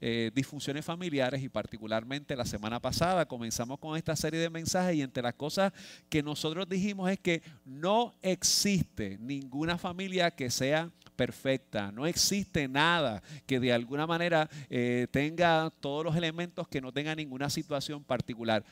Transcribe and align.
eh, 0.00 0.30
disfunciones 0.34 0.84
familiares 0.84 1.42
y 1.42 1.48
particularmente 1.48 2.36
la 2.36 2.44
semana 2.44 2.80
pasada 2.80 3.26
comenzamos 3.26 3.78
con 3.78 3.96
esta 3.96 4.16
serie 4.16 4.40
de 4.40 4.50
mensajes 4.50 4.96
y 4.96 5.02
entre 5.02 5.22
las 5.22 5.34
cosas 5.34 5.72
que 6.08 6.22
nosotros 6.22 6.68
dijimos 6.68 7.10
es 7.10 7.18
que 7.18 7.42
no 7.64 8.14
existe 8.22 9.18
ninguna 9.20 9.78
familia 9.78 10.30
que 10.30 10.50
sea 10.50 10.90
perfecta, 11.16 11.92
no 11.92 12.06
existe 12.06 12.68
nada 12.68 13.22
que 13.46 13.60
de 13.60 13.72
alguna 13.72 14.06
manera 14.06 14.48
eh, 14.68 15.06
tenga 15.10 15.70
todos 15.80 16.04
los 16.04 16.16
elementos 16.16 16.68
que 16.68 16.80
no 16.80 16.92
tenga 16.92 17.14
ninguna 17.14 17.48
situación 17.50 18.02
particular 18.02 18.64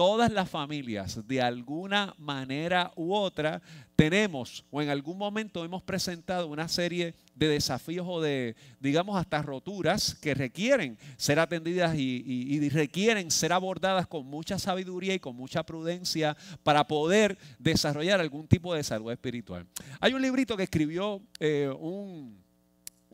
todas 0.00 0.32
las 0.32 0.48
familias, 0.48 1.28
de 1.28 1.42
alguna 1.42 2.14
manera 2.16 2.90
u 2.96 3.12
otra, 3.12 3.60
tenemos 3.94 4.64
o 4.70 4.80
en 4.80 4.88
algún 4.88 5.18
momento 5.18 5.62
hemos 5.62 5.82
presentado 5.82 6.48
una 6.48 6.68
serie 6.68 7.14
de 7.34 7.48
desafíos 7.48 8.06
o 8.08 8.18
de, 8.18 8.56
digamos, 8.80 9.20
hasta 9.20 9.42
roturas 9.42 10.14
que 10.14 10.32
requieren 10.32 10.96
ser 11.18 11.38
atendidas 11.38 11.94
y, 11.98 12.66
requieren 12.70 13.30
ser 13.30 13.52
abordadas 13.52 14.06
con 14.06 14.24
mucha 14.24 14.58
sabiduría 14.58 15.12
y 15.12 15.18
con 15.18 15.36
mucha 15.36 15.64
prudencia 15.64 16.34
para 16.62 16.88
poder 16.88 17.36
desarrollar 17.58 18.20
algún 18.20 18.48
tipo 18.48 18.72
de 18.72 18.82
salud 18.82 19.12
espiritual. 19.12 19.66
Hay 20.00 20.14
un 20.14 20.22
librito 20.22 20.56
que 20.56 20.62
escribió 20.62 21.20
eh, 21.40 21.70
un 21.78 22.39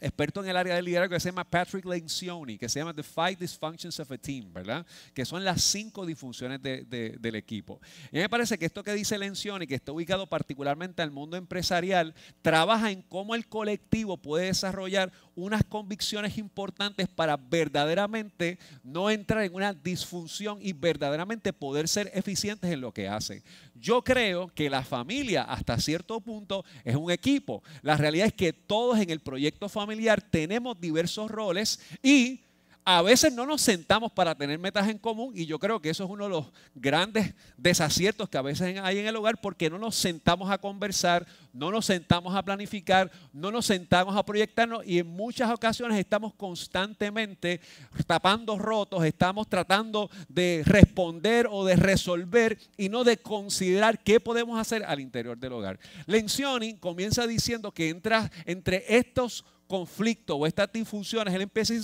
experto 0.01 0.43
en 0.43 0.51
el 0.51 0.57
área 0.57 0.75
del 0.75 0.85
liderazgo 0.85 1.15
que 1.15 1.21
se 1.21 1.29
llama 1.29 1.45
Patrick 1.45 1.85
Lencioni, 1.85 2.59
que 2.59 2.69
se 2.69 2.79
llama 2.79 2.95
The 2.95 3.03
Five 3.03 3.37
Dysfunctions 3.37 3.99
of 4.01 4.11
a 4.11 4.19
Team, 4.19 4.53
¿verdad? 4.53 4.87
Que 5.15 5.25
son 5.25 5.45
las 5.45 5.63
cinco 5.63 6.05
disfunciones 6.05 6.61
del 6.63 7.35
equipo. 7.35 7.81
Y 8.13 8.19
me 8.19 8.29
parece 8.29 8.59
que 8.59 8.67
esto 8.67 8.83
que 8.83 8.93
dice 8.93 9.19
Lencioni, 9.19 9.67
que 9.67 9.75
está 9.75 9.93
ubicado 9.93 10.27
particularmente 10.27 11.03
al 11.03 11.11
mundo 11.11 11.37
empresarial, 11.37 12.15
trabaja 12.43 12.91
en 12.91 13.03
cómo 13.03 13.35
el 13.35 13.47
colectivo 13.47 14.17
puede 14.17 14.47
desarrollar 14.47 15.13
unas 15.35 15.65
convicciones 15.65 16.39
importantes 16.39 17.09
para 17.09 17.37
verdaderamente 17.37 18.59
no 18.83 19.11
entrar 19.11 19.45
en 19.45 19.55
una 19.55 19.75
disfunción 19.75 20.59
y 20.61 20.73
verdaderamente 20.73 21.53
poder 21.53 21.89
ser 21.89 22.11
eficientes 22.15 22.71
en 22.71 22.81
lo 22.81 22.93
que 22.93 23.09
hacen. 23.09 23.43
Yo 23.81 24.03
creo 24.03 24.49
que 24.49 24.71
la 24.71 24.83
familia 24.83 25.43
hasta 25.43 25.79
cierto 25.79 26.21
punto 26.21 26.65
es 26.85 26.97
un 26.97 27.11
equipo. 27.11 27.63
La 27.83 27.97
realidad 27.97 28.29
es 28.29 28.35
que 28.35 28.53
todos 28.53 28.99
en 28.99 29.11
el 29.11 29.21
proyecto 29.21 29.69
familiar 29.69 30.23
tenemos 30.23 30.81
diversos 30.81 31.31
roles 31.31 31.81
y 32.03 32.41
a 32.89 33.03
veces 33.03 33.33
no 33.33 33.47
nos 33.47 33.63
sentamos 33.63 34.13
para 34.13 34.37
tener 34.37 34.61
metas 34.61 34.89
en 34.89 34.99
común 34.99 35.33
y 35.35 35.45
yo 35.45 35.59
creo 35.59 35.81
que 35.81 35.91
eso 35.91 36.05
es 36.05 36.11
uno 36.11 36.25
de 36.25 36.31
los 36.31 36.47
grandes 36.73 37.35
desaciertos 37.57 38.29
que 38.29 38.39
a 38.39 38.43
veces 38.43 38.79
hay 38.81 38.99
en 38.99 39.09
el 39.09 39.17
hogar 39.17 39.41
porque 39.41 39.69
no 39.69 39.77
nos 39.77 39.97
sentamos 39.97 40.53
a 40.53 40.59
conversar, 40.59 41.27
no 41.53 41.73
nos 41.73 41.85
sentamos 41.85 42.37
a 42.37 42.45
planificar, 42.45 43.11
no 43.33 43.51
nos 43.51 43.67
sentamos 43.67 44.15
a 44.15 44.25
proyectarnos 44.25 44.87
y 44.87 45.01
en 45.01 45.09
muchas 45.09 45.51
ocasiones 45.51 45.99
estamos 45.99 46.33
constantemente 46.35 47.61
tapando 48.07 48.57
rotos, 48.57 49.05
estamos 49.05 49.49
tratando 49.49 50.09
de 50.29 50.63
responder 50.65 51.49
o 51.51 51.65
de 51.65 51.75
resolver 51.75 52.57
y 52.77 52.89
no 52.89 53.03
de 53.03 53.17
considerar 53.17 53.99
qué 53.99 54.21
podemos 54.21 54.61
hacer 54.61 54.85
al 54.85 55.01
interior 55.01 55.37
del 55.37 55.55
hogar. 55.55 55.81
Lencioni 56.07 56.75
comienza 56.75 57.27
diciendo 57.27 57.73
que 57.73 57.89
entra 57.89 58.31
entre 58.45 58.85
estos 58.97 59.45
conflicto 59.67 60.37
o 60.37 60.47
estas 60.47 60.73
disfunciones, 60.73 61.35
él 61.35 61.43
empieza, 61.43 61.75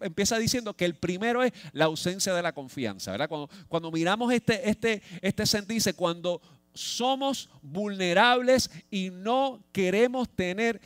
empieza, 0.00 0.38
diciendo 0.38 0.74
que 0.74 0.84
el 0.84 0.94
primero 0.94 1.42
es 1.42 1.52
la 1.72 1.86
ausencia 1.86 2.34
de 2.34 2.42
la 2.42 2.52
confianza. 2.52 3.12
¿verdad? 3.12 3.28
Cuando, 3.28 3.50
cuando 3.68 3.90
miramos 3.90 4.32
este, 4.32 4.68
este, 4.68 5.02
este 5.20 5.46
sentido, 5.46 5.74
dice, 5.74 5.94
cuando 5.94 6.40
somos 6.74 7.50
vulnerables 7.60 8.70
y 8.90 9.10
no 9.10 9.62
queremos 9.72 10.28
tener 10.28 10.80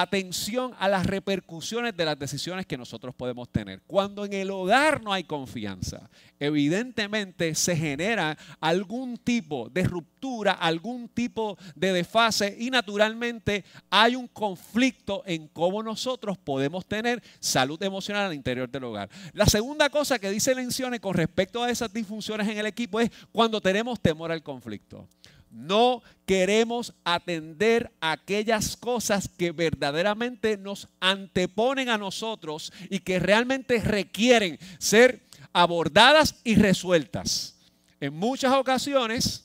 atención 0.00 0.72
a 0.80 0.88
las 0.88 1.06
repercusiones 1.06 1.96
de 1.96 2.04
las 2.04 2.18
decisiones 2.18 2.66
que 2.66 2.76
nosotros 2.76 3.14
podemos 3.14 3.48
tener. 3.48 3.80
Cuando 3.86 4.24
en 4.24 4.32
el 4.32 4.50
hogar 4.50 5.00
no 5.00 5.12
hay 5.12 5.22
confianza, 5.22 6.10
evidentemente 6.40 7.54
se 7.54 7.76
genera 7.76 8.36
algún 8.60 9.16
tipo 9.16 9.68
de 9.70 9.84
ruptura, 9.84 10.52
algún 10.52 11.08
tipo 11.08 11.56
de 11.76 11.92
desfase 11.92 12.56
y 12.58 12.70
naturalmente 12.70 13.64
hay 13.88 14.16
un 14.16 14.26
conflicto 14.26 15.22
en 15.26 15.46
cómo 15.46 15.80
nosotros 15.80 16.38
podemos 16.38 16.84
tener 16.86 17.22
salud 17.38 17.80
emocional 17.80 18.26
al 18.26 18.34
interior 18.34 18.68
del 18.68 18.82
hogar. 18.82 19.08
La 19.32 19.46
segunda 19.46 19.90
cosa 19.90 20.18
que 20.18 20.30
dice 20.30 20.56
Lencione 20.56 20.98
con 20.98 21.14
respecto 21.14 21.62
a 21.62 21.70
esas 21.70 21.92
disfunciones 21.92 22.48
en 22.48 22.58
el 22.58 22.66
equipo 22.66 22.98
es 22.98 23.12
cuando 23.30 23.60
tenemos 23.60 24.00
temor 24.00 24.32
al 24.32 24.42
conflicto. 24.42 25.06
No 25.54 26.02
queremos 26.26 26.94
atender 27.04 27.92
aquellas 28.00 28.76
cosas 28.76 29.28
que 29.28 29.52
verdaderamente 29.52 30.56
nos 30.56 30.88
anteponen 30.98 31.88
a 31.90 31.96
nosotros 31.96 32.72
y 32.90 32.98
que 32.98 33.20
realmente 33.20 33.78
requieren 33.80 34.58
ser 34.78 35.22
abordadas 35.52 36.40
y 36.42 36.56
resueltas. 36.56 37.56
En 38.00 38.14
muchas 38.14 38.52
ocasiones 38.52 39.44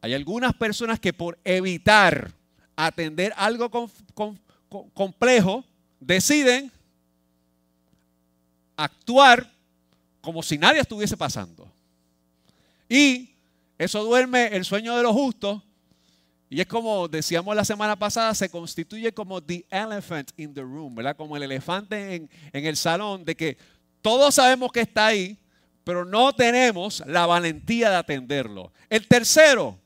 hay 0.00 0.14
algunas 0.14 0.54
personas 0.54 0.98
que 0.98 1.12
por 1.12 1.38
evitar 1.44 2.32
atender 2.76 3.34
algo 3.36 3.70
complejo 4.94 5.66
deciden 6.00 6.72
actuar 8.74 9.52
como 10.22 10.42
si 10.42 10.56
nadie 10.56 10.80
estuviese 10.80 11.18
pasando. 11.18 11.70
Y 12.88 13.33
eso 13.78 14.04
duerme 14.04 14.48
el 14.48 14.64
sueño 14.64 14.96
de 14.96 15.02
los 15.02 15.12
justos. 15.12 15.62
Y 16.50 16.60
es 16.60 16.66
como 16.66 17.08
decíamos 17.08 17.56
la 17.56 17.64
semana 17.64 17.96
pasada, 17.96 18.34
se 18.34 18.48
constituye 18.48 19.12
como 19.12 19.42
the 19.42 19.66
elephant 19.70 20.30
in 20.36 20.54
the 20.54 20.60
room, 20.60 20.94
¿verdad? 20.94 21.16
Como 21.16 21.36
el 21.36 21.42
elefante 21.42 22.14
en, 22.14 22.30
en 22.52 22.64
el 22.66 22.76
salón, 22.76 23.24
de 23.24 23.34
que 23.34 23.58
todos 24.02 24.34
sabemos 24.34 24.70
que 24.70 24.82
está 24.82 25.06
ahí, 25.06 25.38
pero 25.82 26.04
no 26.04 26.32
tenemos 26.32 27.02
la 27.06 27.26
valentía 27.26 27.90
de 27.90 27.96
atenderlo. 27.96 28.72
El 28.88 29.06
tercero, 29.08 29.78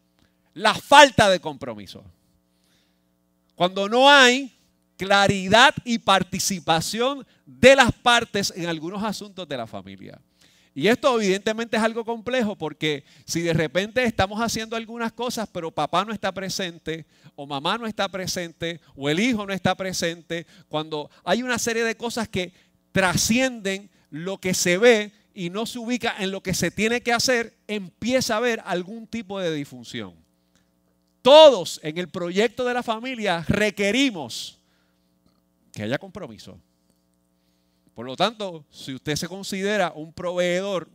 la 0.54 0.74
falta 0.74 1.30
de 1.30 1.40
compromiso. 1.40 2.04
Cuando 3.54 3.88
no 3.88 4.10
hay 4.10 4.52
claridad 4.96 5.74
y 5.84 5.98
participación 5.98 7.26
de 7.46 7.76
las 7.76 7.92
partes 7.92 8.52
en 8.54 8.66
algunos 8.66 9.02
asuntos 9.02 9.48
de 9.48 9.56
la 9.56 9.66
familia. 9.66 10.20
Y 10.74 10.88
esto 10.88 11.20
evidentemente 11.20 11.76
es 11.76 11.82
algo 11.82 12.04
complejo 12.04 12.56
porque 12.56 13.04
si 13.24 13.40
de 13.40 13.52
repente 13.52 14.04
estamos 14.04 14.40
haciendo 14.40 14.76
algunas 14.76 15.12
cosas, 15.12 15.48
pero 15.52 15.70
papá 15.70 16.04
no 16.04 16.12
está 16.12 16.32
presente, 16.32 17.06
o 17.34 17.46
mamá 17.46 17.78
no 17.78 17.86
está 17.86 18.08
presente, 18.08 18.80
o 18.94 19.08
el 19.08 19.20
hijo 19.20 19.46
no 19.46 19.52
está 19.52 19.74
presente, 19.74 20.46
cuando 20.68 21.10
hay 21.24 21.42
una 21.42 21.58
serie 21.58 21.84
de 21.84 21.96
cosas 21.96 22.28
que 22.28 22.52
trascienden 22.92 23.90
lo 24.10 24.38
que 24.38 24.54
se 24.54 24.78
ve 24.78 25.12
y 25.34 25.50
no 25.50 25.66
se 25.66 25.78
ubica 25.78 26.16
en 26.18 26.30
lo 26.30 26.42
que 26.42 26.54
se 26.54 26.70
tiene 26.70 27.00
que 27.00 27.12
hacer, 27.12 27.56
empieza 27.66 28.34
a 28.34 28.38
haber 28.38 28.62
algún 28.64 29.06
tipo 29.06 29.40
de 29.40 29.54
disfunción. 29.54 30.14
Todos 31.22 31.80
en 31.82 31.98
el 31.98 32.08
proyecto 32.08 32.64
de 32.64 32.74
la 32.74 32.82
familia 32.82 33.44
requerimos 33.48 34.58
que 35.72 35.82
haya 35.82 35.98
compromiso. 35.98 36.58
Por 37.98 38.06
lo 38.06 38.14
tanto, 38.14 38.64
si 38.70 38.94
usted 38.94 39.16
se 39.16 39.26
considera 39.26 39.90
un 39.92 40.12
proveedor 40.12 40.88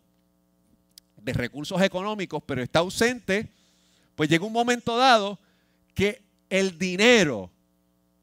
de 1.17 1.33
recursos 1.33 1.81
económicos, 1.81 2.41
pero 2.45 2.63
está 2.63 2.79
ausente, 2.79 3.51
pues 4.15 4.29
llega 4.29 4.45
un 4.45 4.53
momento 4.53 4.95
dado 4.95 5.37
que 5.93 6.21
el 6.49 6.77
dinero, 6.77 7.51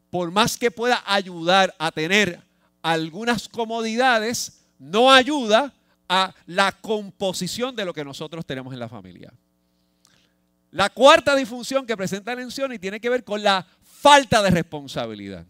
por 0.08 0.30
más 0.30 0.56
que 0.56 0.70
pueda 0.70 1.02
ayudar 1.04 1.74
a 1.78 1.92
tener 1.92 2.40
algunas 2.80 3.50
comodidades, 3.50 4.62
no 4.78 5.12
ayuda 5.12 5.74
a 6.08 6.34
la 6.46 6.72
composición 6.72 7.76
de 7.76 7.84
lo 7.84 7.92
que 7.92 8.02
nosotros 8.02 8.46
tenemos 8.46 8.72
en 8.72 8.78
la 8.80 8.88
familia. 8.88 9.30
La 10.70 10.88
cuarta 10.88 11.36
disfunción 11.36 11.84
que 11.84 11.98
presenta 11.98 12.34
la 12.34 12.74
y 12.74 12.78
tiene 12.78 12.98
que 12.98 13.10
ver 13.10 13.24
con 13.24 13.42
la 13.42 13.66
falta 13.82 14.42
de 14.42 14.48
responsabilidad 14.48 15.44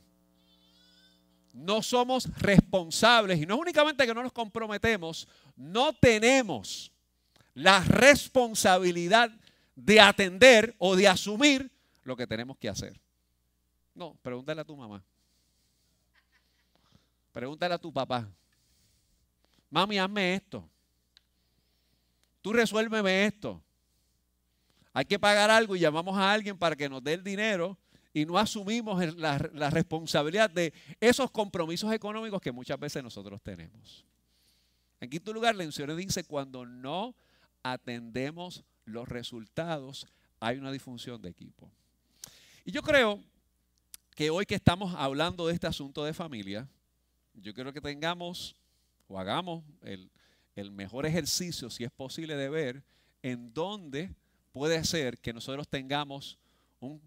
no 1.53 1.83
somos 1.83 2.29
responsables 2.39 3.41
y 3.41 3.47
no 3.47 3.55
es 3.55 3.61
únicamente 3.61 4.07
que 4.07 4.15
no 4.15 4.23
nos 4.23 4.33
comprometemos, 4.33 5.29
no 5.57 5.93
tenemos 5.93 6.93
la 7.55 7.81
responsabilidad 7.81 9.31
de 9.75 10.01
atender 10.01 10.75
o 10.79 10.97
de 10.97 11.09
asumir 11.09 11.71
lo 12.05 12.17
que 12.17 12.27
tenemos 12.27 12.57
que 12.59 12.69
hacer. 12.69 13.01
No, 13.95 14.17
pregúntale 14.23 14.61
a 14.61 14.65
tu 14.65 14.77
mamá. 14.77 15.03
Pregúntale 17.33 17.75
a 17.75 17.79
tu 17.79 17.93
papá. 17.93 18.29
Mami, 19.71 19.99
hazme 19.99 20.35
esto. 20.35 20.69
Tú 22.43 22.53
resuélveme 22.53 23.27
esto. 23.27 23.63
hay 24.93 25.05
que 25.05 25.19
pagar 25.19 25.51
algo 25.51 25.77
y 25.77 25.81
llamamos 25.81 26.17
a 26.17 26.33
alguien 26.33 26.59
para 26.59 26.75
que 26.75 26.89
nos 26.89 27.03
dé 27.03 27.15
el 27.15 27.23
dinero 27.23 27.77
y 28.13 28.27
no 28.27 28.39
asumimos 28.39 29.15
la, 29.17 29.39
responsabilidad 29.39 30.51
de 30.51 30.73
esos 31.01 31.31
compromisos 31.31 31.93
económicos 31.93 32.41
que 32.41 32.51
muchas 32.51 32.79
veces 32.79 33.03
nosotros 33.03 33.41
tenemos. 33.43 34.05
En 35.01 35.09
quinto 35.09 35.33
lugar, 35.33 35.55
la 35.55 35.65
mencioné 35.65 35.95
dice, 35.95 36.25
cuando 36.25 36.67
no 36.67 37.15
atendemos 37.63 38.65
los 38.85 39.09
resultados, 39.09 40.07
hay 40.41 40.59
una 40.59 40.73
disfunción 40.73 41.23
de 41.23 41.31
equipo. 41.31 41.71
Y 42.65 42.73
yo 42.73 42.83
creo 42.83 43.23
que 44.17 44.31
hoy 44.31 44.45
que 44.45 44.57
estamos 44.57 44.95
hablando 44.97 45.47
de 45.47 45.55
este 45.55 45.69
asunto 45.69 46.05
de 46.05 46.13
familia, 46.13 46.69
yo 47.35 47.55
quiero 47.55 47.73
que 47.73 47.81
tengamos 47.81 48.57
o 49.09 49.19
hagamos 49.19 49.65
el, 49.83 50.11
el 50.57 50.73
mejor 50.73 51.07
ejercicio, 51.07 51.71
si 51.71 51.85
es 51.85 51.91
posible, 51.91 52.37
de 52.37 52.49
ver 52.49 52.83
en 53.23 53.55
dónde 53.55 54.15
puede 54.53 54.85
ser 54.85 55.19
que 55.19 55.33
nosotros 55.33 55.69
tengamos 55.69 56.39
un, 56.81 57.01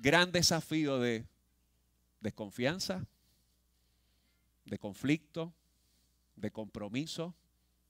gran 0.00 0.32
desafío 0.32 0.98
de 0.98 1.26
desconfianza, 2.20 3.06
de 4.64 4.78
conflicto, 4.78 5.52
de 6.36 6.50
compromiso, 6.50 7.34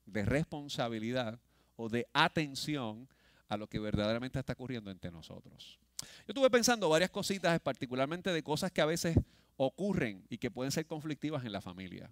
de 0.07 0.25
responsabilidad 0.25 1.39
o 1.77 1.89
de 1.89 2.07
atención 2.13 3.09
a 3.49 3.57
lo 3.57 3.69
que 3.69 3.79
verdaderamente 3.79 4.39
está 4.39 4.53
ocurriendo 4.53 4.91
entre 4.91 5.11
nosotros. 5.11 5.79
Yo 6.01 6.29
estuve 6.29 6.51
pensando 6.51 6.89
varias 6.89 7.11
cositas, 7.11 7.59
particularmente 7.61 8.33
de 8.33 8.43
cosas 8.43 8.71
que 8.71 8.81
a 8.81 8.87
veces 8.87 9.17
ocurren 9.57 10.25
y 10.29 10.39
que 10.39 10.51
pueden 10.51 10.71
ser 10.71 10.87
conflictivas 10.87 11.45
en 11.45 11.53
la 11.53 11.61
familia. 11.61 12.11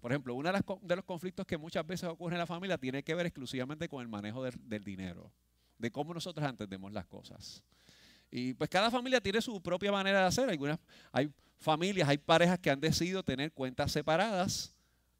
Por 0.00 0.12
ejemplo, 0.12 0.34
uno 0.34 0.52
de, 0.52 0.96
los 0.96 1.04
conflictos 1.04 1.46
que 1.46 1.56
muchas 1.56 1.86
veces 1.86 2.08
ocurre 2.10 2.34
en 2.34 2.40
la 2.40 2.46
familia 2.46 2.76
tiene 2.76 3.02
que 3.02 3.14
ver 3.14 3.26
exclusivamente 3.26 3.88
con 3.88 4.02
el 4.02 4.08
manejo 4.08 4.42
del, 4.42 4.84
dinero, 4.84 5.32
de 5.78 5.90
cómo 5.90 6.12
nosotros 6.12 6.46
entendemos 6.46 6.92
las 6.92 7.06
cosas. 7.06 7.62
Y 8.36 8.52
pues 8.52 8.68
cada 8.68 8.90
familia 8.90 9.20
tiene 9.20 9.40
su 9.40 9.62
propia 9.62 9.92
manera 9.92 10.22
de 10.22 10.26
hacer. 10.26 10.50
Algunas, 10.50 10.80
hay 11.12 11.30
familias, 11.60 12.08
hay 12.08 12.18
parejas 12.18 12.58
que 12.58 12.68
han 12.68 12.80
decidido 12.80 13.22
tener 13.22 13.52
cuentas 13.52 13.92
separadas, 13.92 14.74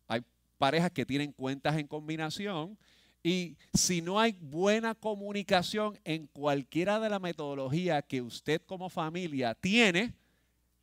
hay 0.08 0.24
parejas 0.58 0.90
que 0.90 1.06
tienen 1.06 1.30
cuentas 1.30 1.76
en 1.76 1.86
combinación. 1.86 2.76
Y 3.22 3.56
si 3.72 4.02
no 4.02 4.18
hay 4.18 4.32
buena 4.40 4.96
comunicación 4.96 5.96
en 6.02 6.26
cualquiera 6.26 6.98
de 6.98 7.08
la 7.08 7.20
metodología 7.20 8.02
que 8.02 8.20
usted 8.20 8.60
como 8.66 8.90
familia 8.90 9.54
tiene, 9.54 10.12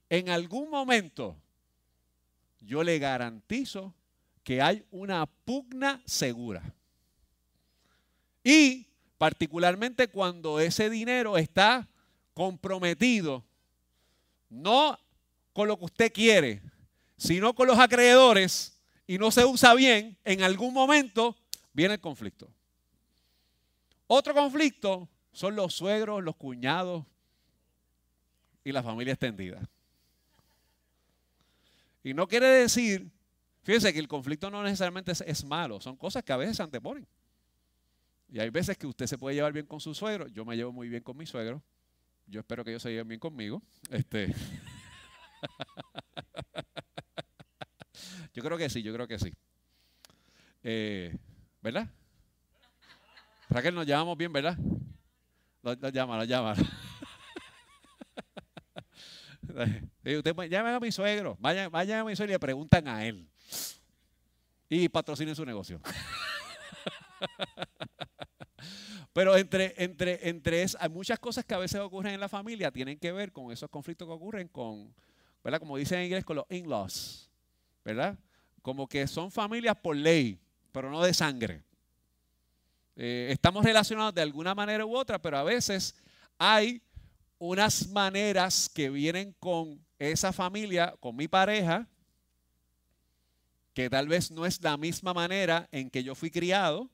en 0.10 0.30
algún 0.30 0.70
momento 0.70 1.36
yo 2.62 2.82
le 2.82 2.98
garantizo 2.98 3.94
que 4.42 4.62
hay 4.62 4.86
una 4.90 5.26
pugna 5.26 6.02
segura. 6.06 6.74
Y 8.42 8.88
particularmente 9.18 10.08
cuando 10.08 10.62
ese 10.62 10.90
dinero 10.90 11.38
está 11.38 11.90
comprometido, 12.34 13.44
no 14.50 14.98
con 15.54 15.68
lo 15.68 15.78
que 15.78 15.86
usted 15.86 16.14
quiere, 16.14 16.62
sino 17.18 17.54
con 17.54 17.68
los 17.68 17.78
acreedores 17.78 18.80
y 19.08 19.18
no 19.18 19.32
se 19.32 19.46
usa 19.46 19.74
bien, 19.74 20.18
en 20.24 20.42
algún 20.42 20.74
momento 20.74 21.36
viene 21.74 21.96
el 21.96 22.00
conflicto. 22.00 22.50
Otro 24.08 24.34
conflicto 24.34 25.08
son 25.32 25.56
los 25.56 25.74
suegros, 25.74 26.24
los 26.24 26.36
cuñados 26.36 27.06
y 28.64 28.72
la 28.72 28.84
familia 28.84 29.14
extendida. 29.14 29.62
Y 32.04 32.14
no 32.14 32.28
quiere 32.28 32.48
decir, 32.48 33.10
fíjense 33.64 33.94
que 33.94 34.00
el 34.00 34.08
conflicto 34.08 34.50
no 34.50 34.64
necesariamente 34.64 35.12
es, 35.12 35.46
malo, 35.46 35.80
son 35.80 35.96
cosas 35.96 36.24
que 36.24 36.34
a 36.34 36.38
veces 36.38 36.58
se 36.58 36.64
anteponen. 36.64 37.08
Y 38.32 38.40
hay 38.40 38.50
veces 38.50 38.78
que 38.78 38.88
usted 38.88 39.08
se 39.08 39.18
puede 39.18 39.36
llevar 39.36 39.54
bien 39.54 39.66
con 39.66 39.80
su 39.80 39.94
suegro, 39.94 40.28
yo 40.28 40.46
me 40.46 40.56
llevo 40.56 40.72
muy 40.72 40.90
bien 40.90 41.04
con 41.04 41.16
mi 41.18 41.26
suegro, 41.26 41.62
yo 42.32 42.40
espero 42.40 42.64
que 42.64 42.72
ellos 42.72 42.82
se 42.82 42.90
lleven 42.90 43.10
bien 43.10 43.20
conmigo. 43.20 43.62
Este. 43.90 44.34
yo 48.34 48.42
creo 48.42 48.58
que 48.58 48.70
sí, 48.70 48.82
yo 48.82 48.94
creo 48.94 49.06
que 49.06 49.20
sí. 49.20 49.34
Eh, 50.64 51.14
¿Verdad? 51.62 51.90
Raquel, 53.50 53.76
nos 53.76 53.86
llevamos 53.86 54.18
bien, 54.18 54.32
¿verdad? 54.32 54.58
Lo, 55.62 55.76
lo 55.76 55.90
llama, 55.90 56.16
lo 56.18 56.24
llama. 56.24 56.54
usted 59.44 60.34
llamen 60.50 60.74
a 60.74 60.80
mi 60.80 60.92
suegro, 60.92 61.38
vayan, 61.40 61.70
vayan 61.70 62.00
a 62.00 62.06
mi 62.06 62.16
suegro 62.16 62.32
y 62.32 62.36
le 62.36 62.40
preguntan 62.40 62.88
a 62.88 63.06
él. 63.06 63.30
Y 64.70 64.88
patrocinen 64.88 65.36
su 65.36 65.46
negocio. 65.46 65.82
Pero 69.14 69.36
entre, 69.36 69.74
entre, 69.78 70.30
entre 70.30 70.66
hay 70.80 70.90
muchas 70.90 71.20
cosas 71.20 71.44
que 71.44 71.54
a 71.54 71.58
veces 71.58 71.82
ocurren 71.82 72.14
en 72.14 72.20
la 72.20 72.30
familia, 72.30 72.72
tienen 72.72 72.98
que 72.98 73.12
ver 73.12 73.32
con 73.32 73.52
esos 73.52 73.70
conflictos 73.70 74.08
que 74.08 74.14
ocurren 74.14 74.48
con, 74.48 74.94
¿verdad? 75.44 75.60
Como 75.60 75.78
dicen 75.78 76.00
en 76.00 76.06
inglés, 76.06 76.24
con 76.24 76.38
los 76.38 76.46
in-laws, 76.50 77.30
¿verdad? 77.84 78.18
Como 78.62 78.88
que 78.88 79.06
son 79.08 79.32
familias 79.32 79.76
por 79.76 79.96
ley, 79.96 80.40
pero 80.72 80.90
no 80.90 81.04
de 81.04 81.14
sangre. 81.14 81.64
Eh, 82.96 83.30
estamos 83.32 83.66
relacionados 83.66 84.14
de 84.14 84.22
alguna 84.22 84.56
manera 84.56 84.86
u 84.86 84.96
otra, 84.96 85.22
pero 85.22 85.38
a 85.38 85.44
veces 85.44 85.96
hay 86.38 86.82
unas 87.38 87.88
maneras 87.90 88.70
que 88.70 88.90
vienen 88.90 89.36
con 89.40 89.84
esa 90.00 90.32
familia, 90.32 90.96
con 91.00 91.16
mi 91.16 91.28
pareja, 91.28 91.88
que 93.74 93.90
tal 93.90 94.08
vez 94.08 94.32
no 94.32 94.46
es 94.46 94.62
la 94.62 94.78
misma 94.78 95.14
manera 95.14 95.68
en 95.72 95.90
que 95.90 96.04
yo 96.04 96.16
fui 96.16 96.30
criado, 96.30 96.90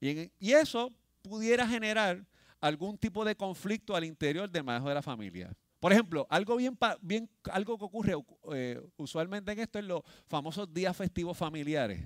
y, 0.00 0.30
eso 0.52 0.92
pudiera 1.22 1.66
generar 1.66 2.24
algún 2.60 2.96
tipo 2.98 3.24
de 3.24 3.36
conflicto 3.36 3.94
al 3.94 4.04
interior 4.04 4.50
del 4.50 4.64
manejo 4.64 4.88
de 4.88 4.94
la 4.94 5.02
familia. 5.02 5.52
Por 5.80 5.92
ejemplo, 5.92 6.26
algo, 6.28 6.56
bien, 6.56 6.76
bien, 7.00 7.30
algo 7.50 7.78
que 7.78 7.84
ocurre 7.84 8.14
eh, 8.52 8.80
usualmente 8.96 9.52
en 9.52 9.60
esto 9.60 9.78
es 9.78 9.84
los 9.84 10.02
famosos 10.26 10.72
días 10.72 10.96
festivos 10.96 11.36
familiares, 11.36 12.02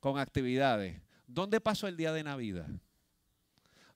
con 0.00 0.18
actividades. 0.18 1.00
¿Dónde 1.26 1.60
pasó 1.60 1.86
el 1.88 1.96
día 1.96 2.12
de 2.12 2.24
Navidad? 2.24 2.68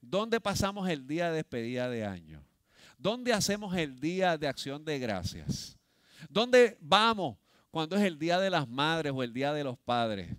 ¿Dónde 0.00 0.40
pasamos 0.40 0.88
el 0.88 1.06
día 1.06 1.30
de 1.30 1.36
despedida 1.36 1.88
de 1.88 2.04
año? 2.04 2.44
¿Dónde 2.98 3.32
hacemos 3.32 3.76
el 3.76 3.98
día 3.98 4.38
de 4.38 4.48
acción 4.48 4.84
de 4.84 4.98
gracias? 4.98 5.78
¿Dónde 6.28 6.76
vamos 6.80 7.36
cuando 7.70 7.96
es 7.96 8.02
el 8.02 8.18
día 8.18 8.38
de 8.38 8.50
las 8.50 8.68
madres 8.68 9.12
o 9.14 9.22
el 9.22 9.32
día 9.32 9.52
de 9.52 9.64
los 9.64 9.78
padres? 9.78 10.34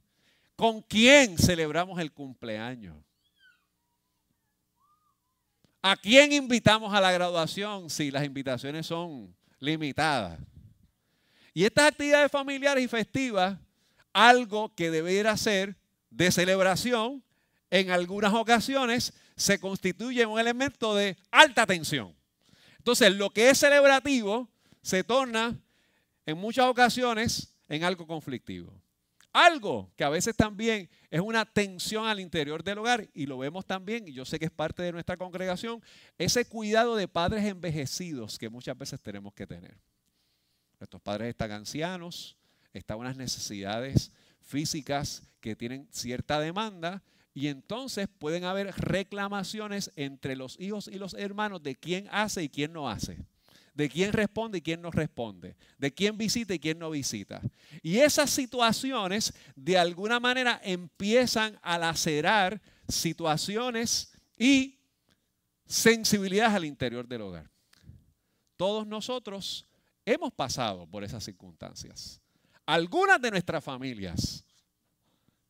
¿Con 0.57 0.81
quién 0.81 1.38
celebramos 1.38 2.00
el 2.00 2.12
cumpleaños? 2.12 2.98
¿A 5.83 5.95
quién 5.95 6.33
invitamos 6.33 6.92
a 6.95 6.99
la 6.99 7.11
graduación 7.11 7.92
si 7.92 8.09
las 8.09 8.26
invitaciones 8.26 8.87
son 8.87 9.35
limitadas? 9.59 10.40
Y 11.54 11.64
estas 11.64 11.85
actividades 11.85 12.31
familiares 12.31 12.83
y 12.83 12.87
festivas, 12.87 13.59
algo 14.11 14.73
que 14.73 14.90
debería 14.90 15.37
ser 15.37 15.78
de 16.09 16.31
celebración, 16.31 17.23
en 17.69 17.92
algunas 17.92 18.33
ocasiones 18.33 19.14
se 19.35 19.59
constituye 19.59 20.26
un 20.26 20.40
elemento 20.40 20.95
de 20.95 21.18
alta 21.30 21.68
tensión. 21.68 22.16
Entonces, 22.80 23.14
lo 23.14 23.30
que 23.30 23.52
es 23.52 23.59
celebrativo 23.59 24.49
se 24.81 25.04
torna 25.04 25.56
en 26.26 26.37
muchas 26.40 26.66
ocasiones 26.66 27.56
en 27.69 27.83
algo 27.83 28.07
conflictivo. 28.07 28.73
Algo 29.37 29.94
que 29.95 30.03
a 30.03 30.09
veces 30.09 30.35
también 30.35 30.89
es 31.11 31.21
una 31.21 31.45
tensión 31.45 32.07
al 32.07 32.19
interior 32.19 32.63
del 32.63 32.79
hogar 32.79 33.07
y 33.13 33.27
lo 33.27 33.37
vemos 33.37 33.67
también, 33.67 34.07
y 34.07 34.13
yo 34.13 34.25
sé 34.25 34.39
que 34.39 34.45
es 34.45 34.51
parte 34.51 34.81
de 34.81 34.91
nuestra 34.91 35.15
congregación, 35.15 35.79
ese 36.17 36.45
cuidado 36.45 36.95
de 36.95 37.07
padres 37.07 37.45
envejecidos 37.45 38.39
que 38.39 38.49
muchas 38.49 38.75
veces 38.75 38.99
tenemos 38.99 39.35
que 39.35 39.45
tener. 39.45 39.77
Nuestros 40.79 41.03
padres 41.03 41.29
están 41.29 41.51
ancianos, 41.51 42.35
están 42.73 42.97
unas 42.97 43.15
necesidades 43.15 44.11
físicas 44.41 45.21
que 45.39 45.56
tienen 45.56 45.87
cierta 45.91 46.39
demanda 46.39 47.03
y 47.35 47.49
entonces 47.49 48.07
pueden 48.07 48.44
haber 48.44 48.73
reclamaciones 48.75 49.91
entre 49.95 50.35
los 50.35 50.59
hijos 50.59 50.87
y 50.87 50.97
los 50.97 51.13
hermanos 51.13 51.61
de 51.61 51.75
quién 51.75 52.07
hace 52.09 52.41
y 52.41 52.49
quién 52.49 52.73
no 52.73 52.89
hace. 52.89 53.19
De 53.77 53.89
quién 53.89 54.11
responde 54.11 54.57
y 54.57 54.61
quién 54.61 54.81
no 54.81 54.89
responde. 54.89 55.55
De 55.77 55.93
quién 55.93 56.17
visita 56.17 56.51
y 56.51 56.57
quién 56.57 56.79
no 56.79 56.89
visita. 56.89 57.39
Y 57.83 57.99
esas 57.99 58.31
situaciones 58.31 59.35
de 59.55 59.77
alguna 59.77 60.19
manera 60.19 60.59
empiezan 60.63 61.59
a 61.61 61.77
lacerar 61.77 62.59
situaciones 62.87 64.11
y 64.35 64.79
sensibilidades 65.67 66.55
al 66.55 66.65
interior 66.65 67.07
del 67.07 67.21
hogar. 67.21 67.51
Todos 68.55 68.87
nosotros 68.87 69.67
hemos 70.03 70.33
pasado 70.33 70.87
por 70.87 71.03
esas 71.03 71.23
circunstancias. 71.23 72.19
Algunas 72.65 73.21
de 73.21 73.29
nuestras 73.29 73.63
familias 73.63 74.43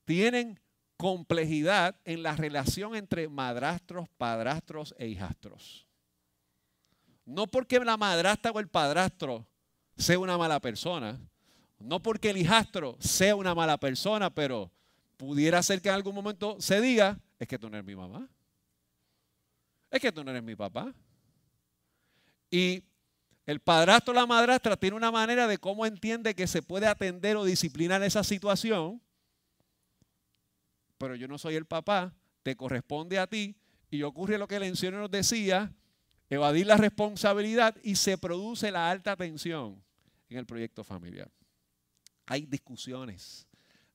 tienen 0.04 0.60
complejidad 0.98 1.96
en 2.04 2.24
la 2.24 2.36
relación 2.36 2.94
entre 2.94 3.30
madrastros, 3.30 4.10
padrastros 4.18 4.94
e 4.98 5.08
hijastros. 5.08 5.87
No 7.28 7.46
porque 7.46 7.78
la 7.82 7.98
madrastra 7.98 8.52
o 8.52 8.60
el 8.62 8.70
padrastro 8.70 9.46
sea 9.98 10.18
una 10.18 10.38
mala 10.38 10.62
persona, 10.62 11.20
no 11.78 12.02
porque 12.02 12.30
el 12.30 12.38
hijastro 12.38 12.96
sea 13.02 13.36
una 13.36 13.54
mala 13.54 13.78
persona, 13.78 14.34
pero 14.34 14.72
pudiera 15.18 15.62
ser 15.62 15.82
que 15.82 15.90
en 15.90 15.96
algún 15.96 16.16
momento 16.16 16.56
se 16.62 16.80
diga, 16.80 17.20
es 17.38 17.46
que 17.46 17.60
tú 17.60 17.70
no 17.70 17.76
eres 17.76 17.86
mi 17.86 17.98
mamá. 17.98 18.30
es 19.92 20.00
que 20.00 20.10
tú 20.10 20.24
no 20.24 20.32
eres 20.32 20.42
mi 20.42 20.56
papá. 20.56 20.96
Y 22.50 22.82
el 23.46 23.60
padrastro 23.60 24.14
o 24.14 24.16
la 24.16 24.26
madrastra 24.26 24.78
tiene 24.78 24.96
una 24.96 25.12
manera 25.12 25.48
de 25.48 25.58
cómo 25.58 25.86
entiende 25.86 26.34
que 26.34 26.48
se 26.48 26.62
puede 26.62 26.88
atender 26.88 27.36
o 27.36 27.44
disciplinar 27.44 28.02
esa 28.04 28.24
situación, 28.24 29.02
pero 30.98 31.14
yo 31.16 31.28
no 31.28 31.38
soy 31.38 31.56
el 31.56 31.66
papá, 31.66 32.14
te 32.42 32.56
corresponde 32.56 33.20
a 33.20 33.28
ti, 33.28 33.54
y 33.92 34.04
ocurre 34.04 34.38
lo 34.38 34.48
que 34.48 34.56
el 34.56 34.92
nos 34.94 35.12
decía, 35.12 35.74
evadir 36.30 36.68
la 36.68 36.78
responsabilidad 36.78 37.76
y 37.84 37.96
se 37.96 38.18
produce 38.18 38.72
la 38.72 38.90
alta 38.90 39.16
tensión 39.16 39.82
en 40.30 40.38
el 40.38 40.46
proyecto 40.46 40.84
familiar. 40.84 41.32
Hay 42.26 42.46
discusiones, 42.46 43.48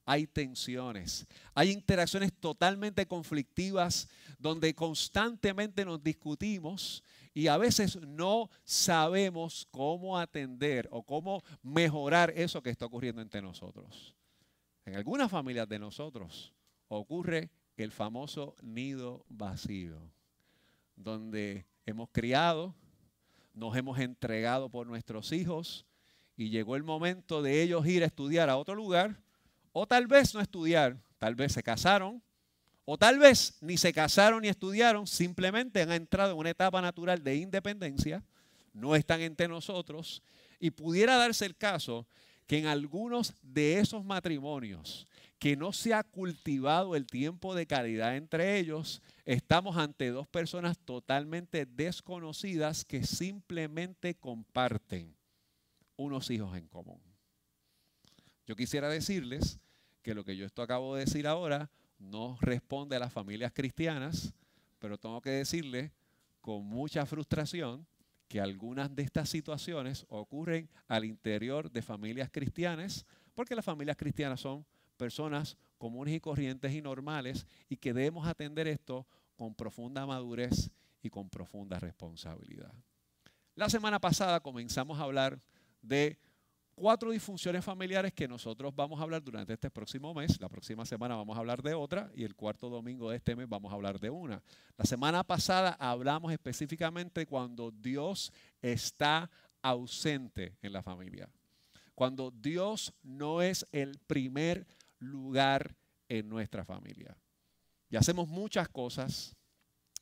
hay 0.04 0.26
tensiones, 0.26 1.26
hay 1.54 1.70
interacciones 1.70 2.32
totalmente 2.32 3.06
conflictivas 3.06 4.08
donde 4.38 4.74
constantemente 4.74 5.84
nos 5.84 6.02
discutimos 6.02 7.04
y 7.34 7.46
a 7.46 7.56
veces 7.56 7.96
no 8.00 8.50
sabemos 8.64 9.68
cómo 9.70 10.18
atender 10.18 10.88
o 10.90 11.02
cómo 11.02 11.42
mejorar 11.62 12.32
eso 12.36 12.62
que 12.62 12.70
está 12.70 12.86
ocurriendo 12.86 13.22
entre 13.22 13.42
nosotros. 13.42 14.14
En 14.84 14.96
algunas 14.96 15.30
familias 15.30 15.68
de 15.68 15.78
nosotros 15.78 16.52
ocurre 16.88 17.50
el 17.76 17.92
famoso 17.92 18.56
nido 18.62 19.24
vacío, 19.28 19.98
donde 20.96 21.66
hemos 21.86 22.08
criado, 22.10 22.74
nos 23.54 23.76
hemos 23.76 23.98
entregado 23.98 24.68
por 24.68 24.86
nuestros 24.86 25.32
hijos 25.32 25.86
y 26.36 26.50
llegó 26.50 26.76
el 26.76 26.82
momento 26.82 27.42
de 27.42 27.62
ellos 27.62 27.86
ir 27.86 28.02
a 28.02 28.06
estudiar 28.06 28.48
a 28.48 28.56
otro 28.56 28.74
lugar 28.74 29.20
o 29.72 29.86
tal 29.86 30.06
vez 30.06 30.34
no 30.34 30.40
estudiar, 30.40 30.96
tal 31.18 31.34
vez 31.34 31.52
se 31.52 31.62
casaron, 31.62 32.22
o 32.84 32.98
tal 32.98 33.18
vez 33.18 33.56
ni 33.60 33.76
se 33.76 33.92
casaron 33.92 34.42
ni 34.42 34.48
estudiaron, 34.48 35.06
simplemente 35.06 35.82
han 35.82 35.92
entrado 35.92 36.32
en 36.32 36.38
una 36.38 36.50
etapa 36.50 36.82
natural 36.82 37.22
de 37.22 37.36
independencia, 37.36 38.22
no 38.72 38.94
están 38.96 39.20
entre 39.20 39.48
nosotros, 39.48 40.22
y 40.58 40.70
pudiera 40.70 41.16
darse 41.16 41.46
el 41.46 41.56
caso 41.56 42.06
que 42.46 42.58
en 42.58 42.66
algunos 42.66 43.34
de 43.42 43.78
esos 43.78 44.04
matrimonios 44.04 45.06
que 45.42 45.56
no 45.56 45.72
se 45.72 45.92
ha 45.92 46.04
cultivado 46.04 46.94
el 46.94 47.08
tiempo 47.08 47.52
de 47.56 47.66
calidad 47.66 48.16
entre 48.16 48.60
ellos, 48.60 49.02
estamos 49.24 49.76
ante 49.76 50.10
dos 50.10 50.28
personas 50.28 50.78
totalmente 50.78 51.66
desconocidas 51.66 52.84
que 52.84 53.04
simplemente 53.04 54.14
comparten 54.14 55.16
unos 55.96 56.30
hijos 56.30 56.56
en 56.56 56.68
común. 56.68 57.00
Yo 58.46 58.54
quisiera 58.54 58.88
decirles 58.88 59.58
que 60.02 60.14
lo 60.14 60.24
que 60.24 60.36
yo 60.36 60.46
esto 60.46 60.62
acabo 60.62 60.94
de 60.94 61.06
decir 61.06 61.26
ahora 61.26 61.72
no 61.98 62.38
responde 62.40 62.94
a 62.94 63.00
las 63.00 63.12
familias 63.12 63.50
cristianas, 63.52 64.32
pero 64.78 64.96
tengo 64.96 65.20
que 65.20 65.30
decirle 65.30 65.90
con 66.40 66.64
mucha 66.64 67.04
frustración 67.04 67.84
que 68.28 68.40
algunas 68.40 68.94
de 68.94 69.02
estas 69.02 69.28
situaciones 69.28 70.06
ocurren 70.08 70.68
al 70.86 71.04
interior 71.04 71.68
de 71.68 71.82
familias 71.82 72.30
cristianas, 72.30 73.04
porque 73.34 73.56
las 73.56 73.64
familias 73.64 73.96
cristianas 73.96 74.38
son 74.38 74.64
personas 75.02 75.56
comunes 75.78 76.14
y 76.14 76.20
corrientes 76.20 76.72
y 76.72 76.80
normales 76.80 77.44
y 77.68 77.76
que 77.76 77.92
debemos 77.92 78.24
atender 78.24 78.68
esto 78.68 79.04
con 79.34 79.52
profunda 79.52 80.06
madurez 80.06 80.70
y 81.02 81.10
con 81.10 81.28
profunda 81.28 81.80
responsabilidad. 81.80 82.72
La 83.56 83.68
semana 83.68 83.98
pasada 83.98 84.38
comenzamos 84.38 85.00
a 85.00 85.02
hablar 85.02 85.40
de 85.80 86.20
cuatro 86.76 87.10
disfunciones 87.10 87.64
familiares 87.64 88.12
que 88.12 88.28
nosotros 88.28 88.72
vamos 88.76 89.00
a 89.00 89.02
hablar 89.02 89.24
durante 89.24 89.54
este 89.54 89.72
próximo 89.72 90.14
mes. 90.14 90.40
La 90.40 90.48
próxima 90.48 90.86
semana 90.86 91.16
vamos 91.16 91.36
a 91.36 91.40
hablar 91.40 91.60
de 91.62 91.74
otra 91.74 92.08
y 92.14 92.22
el 92.22 92.36
cuarto 92.36 92.70
domingo 92.70 93.10
de 93.10 93.16
este 93.16 93.34
mes 93.34 93.48
vamos 93.48 93.72
a 93.72 93.74
hablar 93.74 93.98
de 93.98 94.08
una. 94.08 94.40
La 94.76 94.84
semana 94.84 95.24
pasada 95.24 95.76
hablamos 95.80 96.32
específicamente 96.32 97.26
cuando 97.26 97.72
Dios 97.72 98.32
está 98.60 99.28
ausente 99.62 100.56
en 100.62 100.72
la 100.72 100.82
familia. 100.84 101.28
Cuando 101.96 102.30
Dios 102.30 102.94
no 103.02 103.42
es 103.42 103.66
el 103.72 103.98
primer 104.06 104.64
lugar 105.02 105.76
en 106.08 106.28
nuestra 106.28 106.64
familia. 106.64 107.16
Y 107.90 107.96
hacemos 107.96 108.28
muchas 108.28 108.68
cosas, 108.68 109.36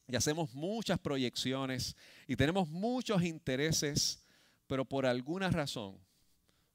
y 0.06 0.16
hacemos 0.16 0.54
muchas 0.54 0.98
proyecciones, 0.98 1.96
y 2.26 2.36
tenemos 2.36 2.68
muchos 2.68 3.22
intereses, 3.22 4.24
pero 4.66 4.84
por 4.84 5.06
alguna 5.06 5.50
razón 5.50 5.98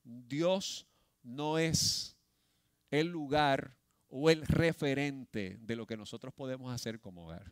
Dios 0.03 0.86
no 1.24 1.58
es 1.58 2.15
el 2.91 3.08
lugar 3.08 3.75
o 4.10 4.29
el 4.29 4.46
referente 4.46 5.58
de 5.60 5.75
lo 5.75 5.86
que 5.86 5.98
nosotros 5.98 6.34
podemos 6.34 6.74
hacer 6.74 7.00
como 7.00 7.25
hogar. 7.25 7.51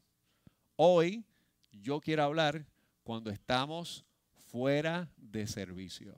Hoy 0.75 1.25
yo 1.71 1.99
quiero 1.99 2.23
hablar 2.23 2.65
cuando 3.03 3.29
estamos 3.31 4.05
fuera 4.49 5.11
de 5.17 5.47
servicio. 5.47 6.15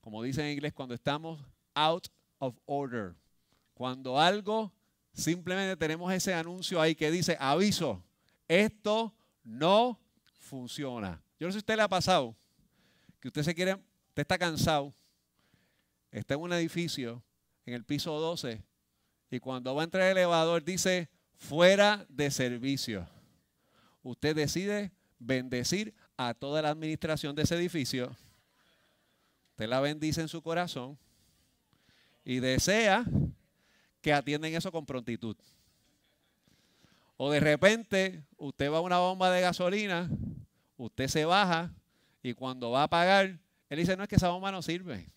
Como 0.00 0.22
dicen 0.22 0.46
en 0.46 0.52
inglés, 0.52 0.72
cuando 0.72 0.94
estamos 0.94 1.40
out 1.74 2.08
of 2.38 2.58
order. 2.66 3.14
Cuando 3.82 4.16
algo, 4.16 4.72
simplemente 5.12 5.76
tenemos 5.76 6.12
ese 6.12 6.32
anuncio 6.32 6.80
ahí 6.80 6.94
que 6.94 7.10
dice, 7.10 7.36
aviso, 7.40 8.00
esto 8.46 9.12
no 9.42 9.98
funciona. 10.38 11.20
Yo 11.40 11.48
no 11.48 11.52
sé 11.52 11.56
si 11.56 11.58
a 11.58 11.62
usted 11.62 11.76
le 11.78 11.82
ha 11.82 11.88
pasado 11.88 12.36
que 13.18 13.26
usted 13.26 13.42
se 13.42 13.52
quiere, 13.56 13.72
usted 13.72 14.22
está 14.22 14.38
cansado 14.38 14.94
está 16.12 16.34
en 16.34 16.42
un 16.42 16.52
edificio 16.52 17.24
en 17.66 17.74
el 17.74 17.84
piso 17.84 18.12
12 18.20 18.62
y 19.32 19.40
cuando 19.40 19.74
va 19.74 19.82
a 19.82 19.84
entrar 19.86 20.04
el 20.04 20.16
elevador 20.16 20.62
dice 20.62 21.08
fuera 21.34 22.06
de 22.08 22.30
servicio. 22.30 23.08
Usted 24.04 24.36
decide 24.36 24.92
bendecir 25.18 25.92
a 26.16 26.34
toda 26.34 26.62
la 26.62 26.70
administración 26.70 27.34
de 27.34 27.42
ese 27.42 27.56
edificio. 27.56 28.16
Usted 29.50 29.68
la 29.68 29.80
bendice 29.80 30.20
en 30.20 30.28
su 30.28 30.40
corazón 30.40 30.96
y 32.24 32.38
desea 32.38 33.04
que 34.02 34.12
atiendan 34.12 34.52
eso 34.52 34.70
con 34.70 34.84
prontitud. 34.84 35.36
O 37.16 37.30
de 37.30 37.40
repente 37.40 38.24
usted 38.36 38.70
va 38.70 38.78
a 38.78 38.80
una 38.80 38.98
bomba 38.98 39.30
de 39.30 39.40
gasolina, 39.40 40.10
usted 40.76 41.06
se 41.06 41.24
baja 41.24 41.72
y 42.22 42.34
cuando 42.34 42.72
va 42.72 42.82
a 42.82 42.88
pagar, 42.88 43.38
él 43.68 43.78
dice, 43.78 43.96
no 43.96 44.02
es 44.02 44.08
que 44.08 44.16
esa 44.16 44.28
bomba 44.28 44.50
no 44.50 44.60
sirve. 44.60 45.08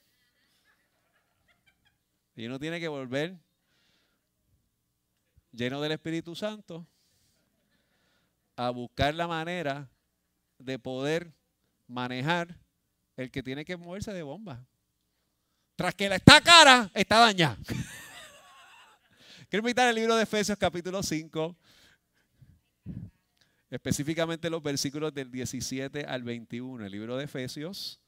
Y 2.35 2.45
uno 2.45 2.59
tiene 2.59 2.79
que 2.79 2.87
volver 2.87 3.37
lleno 5.51 5.81
del 5.81 5.93
Espíritu 5.93 6.35
Santo 6.35 6.85
a 8.55 8.69
buscar 8.69 9.15
la 9.15 9.27
manera 9.27 9.89
de 10.59 10.77
poder 10.77 11.33
manejar 11.87 12.55
el 13.17 13.31
que 13.31 13.41
tiene 13.41 13.65
que 13.65 13.77
moverse 13.77 14.13
de 14.13 14.23
bomba. 14.23 14.65
Tras 15.75 15.95
que 15.95 16.07
la 16.07 16.15
está 16.15 16.39
cara, 16.41 16.89
está 16.93 17.19
dañada. 17.19 17.57
Quiero 19.55 19.69
invitar 19.69 19.87
el 19.87 19.95
libro 19.95 20.17
de 20.17 20.23
Efesios 20.23 20.57
capítulo 20.57 21.01
5, 21.01 21.55
específicamente 23.69 24.49
los 24.49 24.61
versículos 24.61 25.13
del 25.13 25.31
17 25.31 26.03
al 26.03 26.23
21. 26.23 26.85
El 26.85 26.91
libro 26.91 27.15
de 27.15 27.23
Efesios 27.23 28.01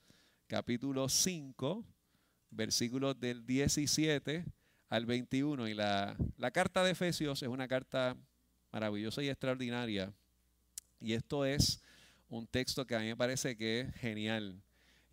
capítulo 0.47 1.07
5 1.07 1.85
versículos 2.51 3.17
del 3.17 3.45
17 3.45 4.43
al 4.89 5.05
21. 5.05 5.69
Y 5.69 5.73
la, 5.73 6.17
la 6.35 6.51
carta 6.51 6.83
de 6.83 6.91
Efesios 6.91 7.41
es 7.41 7.47
una 7.47 7.69
carta 7.69 8.17
maravillosa 8.73 9.23
y 9.23 9.29
extraordinaria. 9.29 10.11
Y 10.99 11.13
esto 11.13 11.45
es 11.45 11.81
un 12.27 12.45
texto 12.45 12.85
que 12.85 12.95
a 12.97 12.99
mí 12.99 13.05
me 13.05 13.15
parece 13.15 13.55
que 13.55 13.79
es 13.79 13.95
genial. 13.95 14.61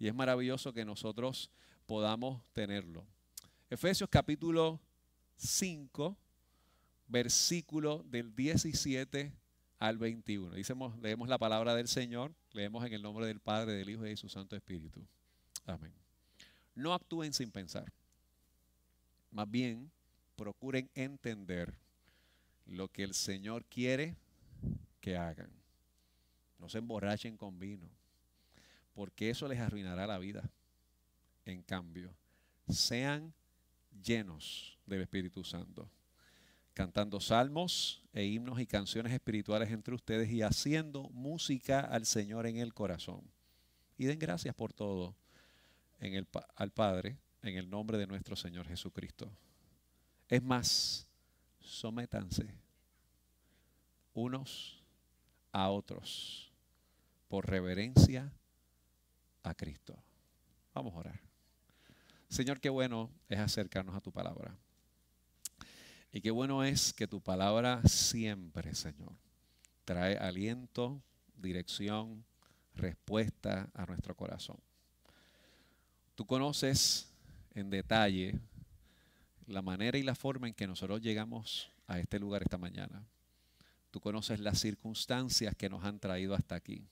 Y 0.00 0.08
es 0.08 0.14
maravilloso 0.16 0.72
que 0.72 0.84
nosotros 0.84 1.52
podamos 1.86 2.42
tenerlo. 2.52 3.06
Efesios 3.70 4.10
capítulo 4.10 4.80
5, 5.36 6.18
versículo 7.06 8.04
del 8.08 8.34
17 8.34 9.32
al 9.78 9.98
21. 9.98 10.54
Dicemos, 10.54 10.98
leemos 10.98 11.28
la 11.28 11.38
palabra 11.38 11.74
del 11.74 11.88
Señor, 11.88 12.34
leemos 12.52 12.84
en 12.84 12.92
el 12.92 13.02
nombre 13.02 13.26
del 13.26 13.40
Padre, 13.40 13.72
del 13.72 13.90
Hijo 13.90 14.06
y 14.06 14.10
de 14.10 14.16
su 14.16 14.28
Santo 14.28 14.56
Espíritu. 14.56 15.04
Amén. 15.66 15.92
No 16.74 16.92
actúen 16.94 17.32
sin 17.32 17.50
pensar. 17.50 17.92
Más 19.30 19.50
bien, 19.50 19.90
procuren 20.36 20.88
entender 20.94 21.74
lo 22.66 22.88
que 22.88 23.02
el 23.02 23.14
Señor 23.14 23.64
quiere 23.66 24.16
que 25.00 25.16
hagan. 25.16 25.50
No 26.58 26.68
se 26.68 26.78
emborrachen 26.78 27.36
con 27.36 27.58
vino, 27.58 27.88
porque 28.94 29.30
eso 29.30 29.48
les 29.48 29.60
arruinará 29.60 30.06
la 30.06 30.18
vida. 30.18 30.48
En 31.44 31.62
cambio, 31.62 32.14
sean 32.68 33.34
llenos 34.02 34.78
del 34.86 35.02
Espíritu 35.02 35.44
Santo, 35.44 35.90
cantando 36.74 37.20
salmos 37.20 38.02
e 38.12 38.24
himnos 38.24 38.60
y 38.60 38.66
canciones 38.66 39.12
espirituales 39.12 39.70
entre 39.70 39.94
ustedes 39.94 40.30
y 40.30 40.42
haciendo 40.42 41.08
música 41.10 41.80
al 41.80 42.04
Señor 42.04 42.46
en 42.46 42.58
el 42.58 42.74
corazón. 42.74 43.22
Y 43.96 44.06
den 44.06 44.18
gracias 44.18 44.54
por 44.54 44.72
todo 44.72 45.14
en 46.00 46.14
el, 46.14 46.28
al 46.56 46.72
Padre 46.72 47.16
en 47.42 47.56
el 47.56 47.70
nombre 47.70 47.96
de 47.96 48.06
nuestro 48.06 48.34
Señor 48.36 48.66
Jesucristo. 48.66 49.30
Es 50.28 50.42
más, 50.42 51.06
sométanse 51.60 52.52
unos 54.12 54.82
a 55.52 55.70
otros 55.70 56.52
por 57.28 57.48
reverencia 57.48 58.32
a 59.42 59.54
Cristo. 59.54 59.96
Vamos 60.72 60.94
a 60.94 60.98
orar. 60.98 61.20
Señor, 62.28 62.60
qué 62.60 62.68
bueno 62.68 63.10
es 63.28 63.38
acercarnos 63.38 63.94
a 63.94 64.00
tu 64.00 64.10
palabra. 64.10 64.56
Y 66.14 66.20
qué 66.20 66.30
bueno 66.30 66.62
es 66.62 66.92
que 66.92 67.08
tu 67.08 67.20
palabra 67.20 67.82
siempre, 67.88 68.72
Señor, 68.76 69.14
trae 69.84 70.16
aliento, 70.16 71.02
dirección, 71.34 72.24
respuesta 72.76 73.68
a 73.74 73.84
nuestro 73.84 74.14
corazón. 74.14 74.56
Tú 76.14 76.24
conoces 76.24 77.12
en 77.52 77.68
detalle 77.68 78.38
la 79.48 79.60
manera 79.60 79.98
y 79.98 80.04
la 80.04 80.14
forma 80.14 80.46
en 80.46 80.54
que 80.54 80.68
nosotros 80.68 81.02
llegamos 81.02 81.68
a 81.88 81.98
este 81.98 82.20
lugar 82.20 82.42
esta 82.42 82.58
mañana. 82.58 83.04
Tú 83.90 83.98
conoces 83.98 84.38
las 84.38 84.60
circunstancias 84.60 85.56
que 85.56 85.68
nos 85.68 85.82
han 85.82 85.98
traído 85.98 86.36
hasta 86.36 86.54
aquí. 86.54 86.86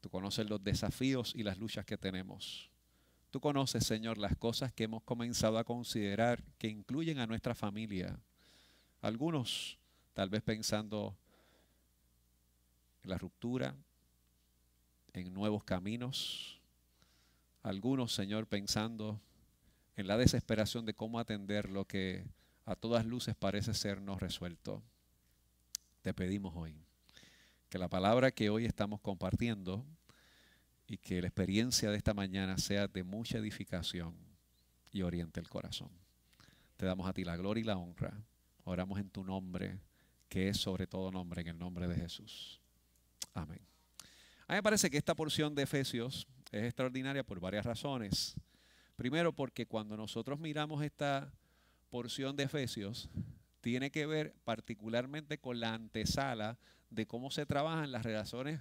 Tú 0.00 0.10
conoces 0.10 0.50
los 0.50 0.64
desafíos 0.64 1.32
y 1.36 1.44
las 1.44 1.58
luchas 1.58 1.86
que 1.86 1.96
tenemos. 1.96 2.72
Tú 3.30 3.40
conoces, 3.40 3.86
Señor, 3.86 4.18
las 4.18 4.36
cosas 4.36 4.72
que 4.72 4.82
hemos 4.82 5.04
comenzado 5.04 5.58
a 5.58 5.64
considerar 5.64 6.42
que 6.58 6.66
incluyen 6.66 7.20
a 7.20 7.28
nuestra 7.28 7.54
familia. 7.54 8.18
Algunos 9.02 9.78
tal 10.14 10.30
vez 10.30 10.42
pensando 10.42 11.16
en 13.02 13.10
la 13.10 13.18
ruptura, 13.18 13.74
en 15.12 15.34
nuevos 15.34 15.64
caminos. 15.64 16.60
Algunos, 17.62 18.14
Señor, 18.14 18.46
pensando 18.46 19.20
en 19.96 20.06
la 20.06 20.16
desesperación 20.16 20.86
de 20.86 20.94
cómo 20.94 21.18
atender 21.18 21.68
lo 21.68 21.84
que 21.84 22.24
a 22.64 22.76
todas 22.76 23.04
luces 23.04 23.34
parece 23.34 23.74
ser 23.74 24.00
no 24.00 24.18
resuelto. 24.18 24.82
Te 26.02 26.14
pedimos 26.14 26.54
hoy 26.56 26.76
que 27.68 27.78
la 27.78 27.88
palabra 27.88 28.30
que 28.30 28.50
hoy 28.50 28.66
estamos 28.66 29.00
compartiendo 29.00 29.84
y 30.86 30.98
que 30.98 31.20
la 31.20 31.26
experiencia 31.26 31.90
de 31.90 31.96
esta 31.96 32.14
mañana 32.14 32.56
sea 32.58 32.86
de 32.86 33.02
mucha 33.02 33.38
edificación 33.38 34.14
y 34.92 35.02
oriente 35.02 35.40
el 35.40 35.48
corazón. 35.48 35.90
Te 36.76 36.86
damos 36.86 37.08
a 37.08 37.12
ti 37.12 37.24
la 37.24 37.36
gloria 37.36 37.62
y 37.62 37.64
la 37.64 37.76
honra. 37.76 38.12
Oramos 38.64 38.98
en 38.98 39.10
tu 39.10 39.24
nombre, 39.24 39.78
que 40.28 40.48
es 40.48 40.58
sobre 40.58 40.86
todo 40.86 41.10
nombre, 41.10 41.42
en 41.42 41.48
el 41.48 41.58
nombre 41.58 41.88
de 41.88 41.96
Jesús. 41.96 42.60
Amén. 43.34 43.60
A 44.46 44.52
mí 44.52 44.58
me 44.58 44.62
parece 44.62 44.90
que 44.90 44.98
esta 44.98 45.14
porción 45.14 45.54
de 45.54 45.62
Efesios 45.62 46.26
es 46.50 46.64
extraordinaria 46.64 47.24
por 47.24 47.40
varias 47.40 47.64
razones. 47.64 48.34
Primero 48.96 49.32
porque 49.32 49.66
cuando 49.66 49.96
nosotros 49.96 50.38
miramos 50.38 50.84
esta 50.84 51.32
porción 51.90 52.36
de 52.36 52.44
Efesios, 52.44 53.08
tiene 53.60 53.90
que 53.90 54.06
ver 54.06 54.34
particularmente 54.44 55.38
con 55.38 55.60
la 55.60 55.74
antesala 55.74 56.58
de 56.90 57.06
cómo 57.06 57.30
se 57.30 57.46
trabajan 57.46 57.92
las 57.92 58.04
relaciones 58.04 58.60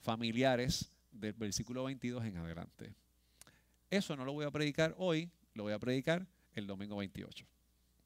familiares 0.00 0.90
del 1.10 1.32
versículo 1.32 1.84
22 1.84 2.24
en 2.24 2.36
adelante. 2.36 2.94
Eso 3.90 4.16
no 4.16 4.24
lo 4.24 4.32
voy 4.32 4.44
a 4.44 4.50
predicar 4.50 4.94
hoy, 4.98 5.30
lo 5.54 5.64
voy 5.64 5.72
a 5.72 5.78
predicar 5.78 6.26
el 6.54 6.66
domingo 6.66 6.96
28. 6.96 7.46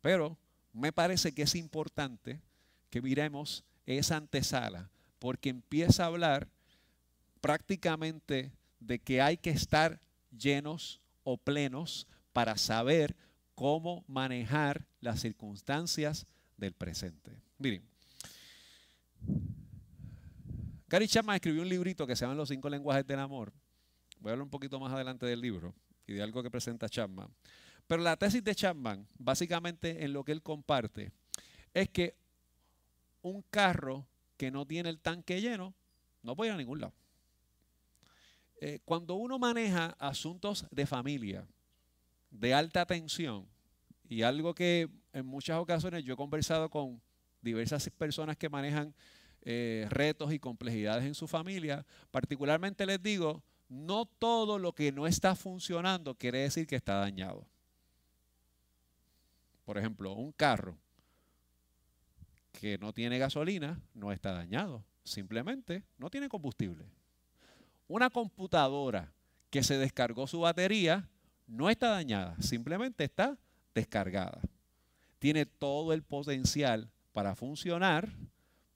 Pero 0.00 0.38
me 0.72 0.92
parece 0.92 1.32
que 1.32 1.42
es 1.42 1.54
importante 1.54 2.40
que 2.90 3.02
miremos 3.02 3.64
esa 3.86 4.16
antesala, 4.16 4.90
porque 5.18 5.48
empieza 5.48 6.04
a 6.04 6.06
hablar 6.06 6.48
prácticamente 7.40 8.52
de 8.80 8.98
que 8.98 9.20
hay 9.20 9.36
que 9.36 9.50
estar 9.50 10.00
llenos 10.30 11.00
o 11.24 11.36
plenos 11.36 12.06
para 12.32 12.56
saber 12.56 13.16
cómo 13.54 14.04
manejar 14.06 14.86
las 15.00 15.20
circunstancias 15.20 16.26
del 16.56 16.74
presente. 16.74 17.40
Miren, 17.58 17.82
Gary 20.88 21.08
Chapman 21.08 21.36
escribió 21.36 21.62
un 21.62 21.68
librito 21.68 22.06
que 22.06 22.16
se 22.16 22.24
llama 22.24 22.34
Los 22.34 22.48
cinco 22.48 22.70
lenguajes 22.70 23.06
del 23.06 23.18
amor. 23.18 23.52
Voy 24.20 24.30
a 24.30 24.32
hablar 24.32 24.44
un 24.44 24.50
poquito 24.50 24.80
más 24.80 24.92
adelante 24.92 25.26
del 25.26 25.40
libro 25.40 25.74
y 26.06 26.14
de 26.14 26.22
algo 26.22 26.42
que 26.42 26.50
presenta 26.50 26.88
Chapman. 26.88 27.28
Pero 27.88 28.02
la 28.02 28.16
tesis 28.16 28.44
de 28.44 28.54
Chapman, 28.54 29.08
básicamente 29.18 30.04
en 30.04 30.12
lo 30.12 30.22
que 30.22 30.32
él 30.32 30.42
comparte, 30.42 31.10
es 31.72 31.88
que 31.88 32.14
un 33.22 33.42
carro 33.50 34.06
que 34.36 34.50
no 34.50 34.66
tiene 34.66 34.90
el 34.90 35.00
tanque 35.00 35.40
lleno 35.40 35.74
no 36.22 36.36
puede 36.36 36.50
ir 36.50 36.54
a 36.54 36.58
ningún 36.58 36.80
lado. 36.80 36.92
Eh, 38.60 38.80
cuando 38.84 39.14
uno 39.14 39.38
maneja 39.38 39.96
asuntos 39.98 40.66
de 40.70 40.86
familia, 40.86 41.46
de 42.30 42.52
alta 42.52 42.84
tensión, 42.84 43.46
y 44.06 44.22
algo 44.22 44.54
que 44.54 44.88
en 45.12 45.26
muchas 45.26 45.58
ocasiones 45.58 46.04
yo 46.04 46.14
he 46.14 46.16
conversado 46.16 46.68
con 46.68 47.00
diversas 47.40 47.88
personas 47.90 48.36
que 48.36 48.48
manejan 48.48 48.94
eh, 49.42 49.86
retos 49.88 50.32
y 50.32 50.38
complejidades 50.38 51.04
en 51.04 51.14
su 51.14 51.26
familia, 51.26 51.86
particularmente 52.10 52.84
les 52.84 53.02
digo, 53.02 53.42
no 53.70 54.04
todo 54.04 54.58
lo 54.58 54.74
que 54.74 54.92
no 54.92 55.06
está 55.06 55.34
funcionando 55.34 56.14
quiere 56.14 56.40
decir 56.40 56.66
que 56.66 56.76
está 56.76 56.94
dañado. 56.94 57.46
Por 59.68 59.76
ejemplo, 59.76 60.14
un 60.14 60.32
carro 60.32 60.78
que 62.52 62.78
no 62.78 62.94
tiene 62.94 63.18
gasolina 63.18 63.78
no 63.92 64.12
está 64.12 64.32
dañado, 64.32 64.82
simplemente 65.04 65.84
no 65.98 66.08
tiene 66.08 66.30
combustible. 66.30 66.86
Una 67.86 68.08
computadora 68.08 69.12
que 69.50 69.62
se 69.62 69.76
descargó 69.76 70.26
su 70.26 70.40
batería 70.40 71.06
no 71.46 71.68
está 71.68 71.90
dañada, 71.90 72.34
simplemente 72.40 73.04
está 73.04 73.36
descargada. 73.74 74.40
Tiene 75.18 75.44
todo 75.44 75.92
el 75.92 76.02
potencial 76.02 76.90
para 77.12 77.34
funcionar, 77.34 78.08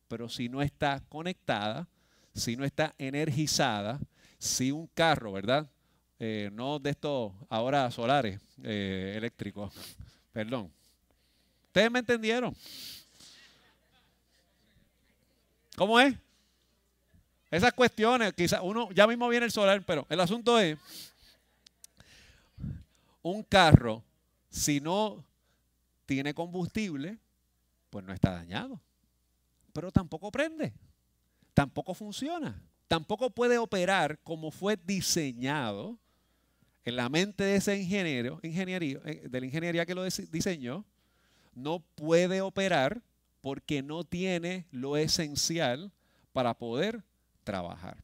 pero 0.09 0.29
si 0.29 0.51
no 0.51 0.61
está 0.61 1.01
conectada, 1.09 1.89
si 2.35 2.55
no 2.55 2.67
está 2.67 2.95
energizada, 2.99 3.99
si 4.37 4.71
un 4.71 4.89
carro, 4.89 5.33
¿verdad? 5.33 5.71
Eh, 6.19 6.51
no 6.53 6.79
de 6.79 6.91
estos 6.91 7.33
ahora 7.49 7.91
solares 7.91 8.43
eh, 8.63 9.15
eléctricos, 9.17 9.73
perdón. 10.35 10.71
¿Ustedes 11.73 11.91
me 11.91 12.01
entendieron? 12.01 12.55
¿Cómo 15.75 15.99
es? 15.99 16.15
Esas 17.51 17.73
cuestiones, 17.73 18.35
quizás 18.35 18.61
uno, 18.63 18.91
ya 18.93 19.07
mismo 19.07 19.27
viene 19.31 19.47
el 19.47 19.53
solar, 19.53 19.83
pero 19.87 20.07
el 20.11 20.21
asunto 20.21 20.59
es, 20.59 20.77
un 23.23 23.43
carro, 23.43 24.05
si 24.51 24.83
no 24.83 25.25
tiene 26.05 26.35
combustible, 26.35 27.19
pues 27.89 28.05
no 28.05 28.13
está 28.13 28.33
dañado. 28.33 28.79
Pero 29.73 29.91
tampoco 29.91 30.31
prende, 30.31 30.75
tampoco 31.55 31.95
funciona, 31.95 32.63
tampoco 32.87 33.31
puede 33.31 33.57
operar 33.57 34.19
como 34.19 34.51
fue 34.51 34.77
diseñado 34.77 35.99
en 36.85 36.97
la 36.97 37.09
mente 37.09 37.45
de 37.45 37.57
ese 37.57 37.79
ingeniero, 37.79 38.41
ingeniería, 38.43 39.01
eh, 39.07 39.27
de 39.27 39.41
la 39.41 39.47
ingeniería 39.47 39.87
que 39.87 39.95
lo 39.95 40.05
diseñó, 40.05 40.85
no 41.55 41.81
puede 41.81 42.41
operar 42.41 43.03
porque 43.41 43.83
no 43.83 44.05
tiene 44.05 44.67
lo 44.71 44.97
esencial 44.97 45.91
para 46.33 46.55
poder 46.55 47.03
trabajar. 47.45 48.03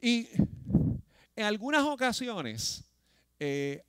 Y 0.00 0.28
en 1.36 1.44
algunas 1.44 1.84
ocasiones, 1.84 2.84
eh, 3.38 3.84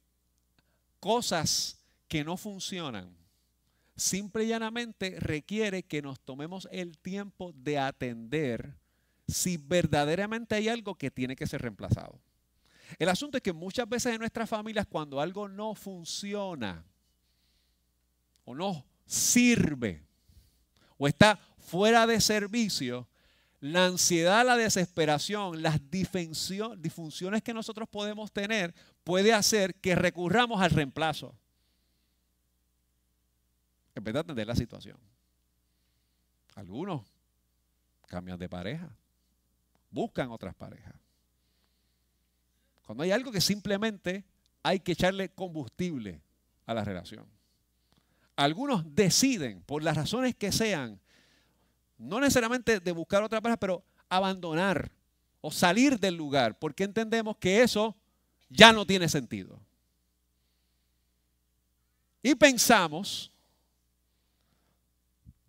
cosas 0.99 1.79
que 2.07 2.23
no 2.23 2.37
funcionan, 2.37 3.15
simple 3.95 4.45
y 4.45 4.47
llanamente 4.47 5.19
requiere 5.19 5.83
que 5.83 6.01
nos 6.01 6.19
tomemos 6.19 6.67
el 6.71 6.97
tiempo 6.97 7.51
de 7.53 7.77
atender 7.77 8.75
si 9.27 9.57
verdaderamente 9.57 10.55
hay 10.55 10.69
algo 10.69 10.95
que 10.95 11.11
tiene 11.11 11.35
que 11.35 11.47
ser 11.47 11.61
reemplazado. 11.61 12.19
El 12.97 13.09
asunto 13.09 13.37
es 13.37 13.43
que 13.43 13.53
muchas 13.53 13.87
veces 13.87 14.13
en 14.13 14.19
nuestras 14.19 14.49
familias 14.49 14.87
cuando 14.87 15.21
algo 15.21 15.47
no 15.47 15.75
funciona 15.75 16.83
no 18.55 18.85
sirve 19.05 20.03
o 20.97 21.07
está 21.07 21.39
fuera 21.59 22.05
de 22.05 22.19
servicio, 22.19 23.07
la 23.61 23.85
ansiedad, 23.85 24.45
la 24.45 24.55
desesperación, 24.55 25.61
las 25.61 25.79
disfunciones 25.89 27.43
que 27.43 27.53
nosotros 27.53 27.87
podemos 27.89 28.31
tener 28.31 28.73
puede 29.03 29.33
hacer 29.33 29.75
que 29.75 29.95
recurramos 29.95 30.61
al 30.61 30.71
reemplazo. 30.71 31.35
En 33.95 34.03
vez 34.03 34.15
de 34.25 34.45
la 34.45 34.55
situación. 34.55 34.97
Algunos 36.55 37.05
cambian 38.07 38.37
de 38.37 38.49
pareja, 38.49 38.89
buscan 39.91 40.31
otras 40.31 40.55
parejas. 40.55 40.95
Cuando 42.85 43.03
hay 43.03 43.11
algo 43.11 43.31
que 43.31 43.41
simplemente 43.41 44.25
hay 44.63 44.79
que 44.79 44.93
echarle 44.93 45.29
combustible 45.29 46.21
a 46.65 46.73
la 46.73 46.83
relación. 46.83 47.38
Algunos 48.39 48.95
deciden, 48.95 49.61
por 49.63 49.83
las 49.83 49.97
razones 49.97 50.33
que 50.33 50.53
sean, 50.53 50.97
no 51.97 52.21
necesariamente 52.21 52.79
de 52.79 52.91
buscar 52.93 53.21
otra 53.21 53.41
pareja, 53.41 53.57
pero 53.57 53.83
abandonar 54.07 54.89
o 55.41 55.51
salir 55.51 55.99
del 55.99 56.15
lugar, 56.15 56.57
porque 56.57 56.85
entendemos 56.85 57.35
que 57.35 57.61
eso 57.61 57.97
ya 58.47 58.71
no 58.71 58.85
tiene 58.85 59.09
sentido. 59.09 59.59
Y 62.23 62.33
pensamos 62.33 63.29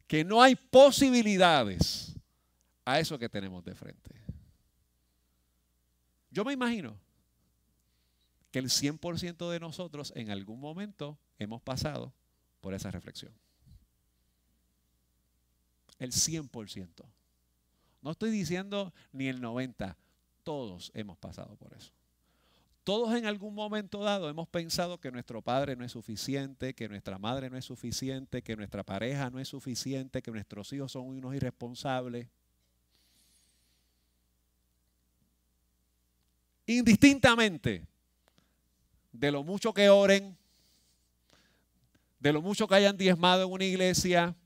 que 0.09 0.25
no 0.25 0.43
hay 0.43 0.57
posibilidades 0.57 2.17
a 2.85 2.99
eso 2.99 3.17
que 3.21 3.29
tenemos 3.29 3.65
de 3.65 3.77
frente. 3.77 4.21
Yo 6.29 6.45
me 6.45 6.55
imagino 6.55 6.99
que 8.51 8.59
el 8.59 8.69
100% 8.69 9.49
de 9.49 9.61
nosotros 9.61 10.13
en 10.17 10.33
algún 10.33 10.59
momento 10.59 11.17
hemos 11.39 11.63
pasado 11.63 12.13
por 12.61 12.75
esa 12.75 12.91
reflexión. 12.91 13.33
El 15.99 16.13
100%. 16.13 17.05
No 18.03 18.11
estoy 18.11 18.31
diciendo 18.31 18.93
ni 19.13 19.29
el 19.29 19.41
90%. 19.41 19.97
Todos 20.43 20.91
hemos 20.95 21.19
pasado 21.19 21.55
por 21.57 21.75
eso. 21.75 21.93
Todos 22.83 23.15
en 23.15 23.27
algún 23.27 23.55
momento 23.55 24.03
dado 24.03 24.31
hemos 24.31 24.49
pensado 24.49 24.99
que 24.99 25.13
nuestro 25.13 25.43
padre 25.43 25.77
no 25.77 25.85
es 25.85 25.93
suficiente, 25.93 26.75
que 26.75 26.89
nuestra 26.89 27.19
madre 27.19 27.51
no 27.51 27.59
es 27.59 27.65
suficiente, 27.67 28.43
que 28.43 28.57
nuestra 28.57 28.83
pareja 28.83 29.29
no 29.29 29.39
es 29.39 29.49
suficiente, 29.49 30.23
que 30.23 30.31
nuestros 30.31 30.73
hijos 30.73 30.93
son 30.93 31.07
unos 31.07 31.35
irresponsables. 31.35 32.27
Indistintamente 36.67 37.87
de 39.13 39.33
lo 39.33 39.45
mucho 39.45 39.75
que 39.75 39.89
oren, 39.89 40.37
de 42.21 42.33
lo 42.33 42.43
mucho 42.43 42.69
que 42.69 42.77
hayan 42.77 42.97
diezmado 42.97 43.45
en 43.45 43.51
una 43.51 43.65
iglesia, 43.65 44.37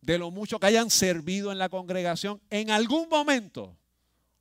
de 0.00 0.18
lo 0.18 0.30
mucho 0.30 0.60
que 0.60 0.66
hayan 0.66 0.90
servido 0.90 1.50
en 1.50 1.58
la 1.58 1.68
congregación, 1.68 2.40
en 2.50 2.70
algún 2.70 3.08
momento 3.08 3.76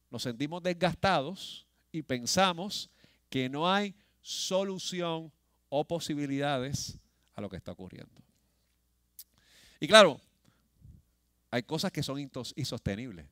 nos 0.10 0.24
sentimos 0.24 0.62
desgastados 0.62 1.66
y 1.92 2.02
pensamos 2.02 2.90
que 3.30 3.50
no 3.50 3.72
hay 3.72 3.96
solución 4.22 5.32
o 5.70 5.86
posibilidades 5.86 7.00
a 7.34 7.42
lo 7.42 7.50
que 7.50 7.56
está 7.56 7.72
ocurriendo. 7.72 8.14
Y 9.80 9.88
claro, 9.88 10.20
hay 11.50 11.64
cosas 11.64 11.92
que 11.92 12.04
son 12.04 12.20
insostenibles. 12.20 13.26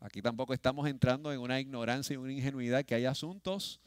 Aquí 0.00 0.22
tampoco 0.22 0.54
estamos 0.54 0.88
entrando 0.88 1.32
en 1.32 1.40
una 1.40 1.58
ignorancia 1.58 2.14
y 2.14 2.16
una 2.16 2.32
ingenuidad 2.32 2.84
que 2.84 2.94
hay 2.94 3.06
asuntos. 3.06 3.80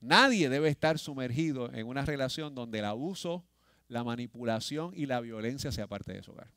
Nadie 0.00 0.48
debe 0.48 0.68
estar 0.68 0.98
sumergido 0.98 1.72
en 1.74 1.86
una 1.86 2.04
relación 2.04 2.54
donde 2.54 2.78
el 2.78 2.84
abuso, 2.86 3.44
la 3.88 4.04
manipulación 4.04 4.92
y 4.94 5.06
la 5.06 5.20
violencia 5.20 5.72
sea 5.72 5.86
parte 5.86 6.12
de 6.12 6.22
su 6.22 6.32
hogar. 6.32 6.52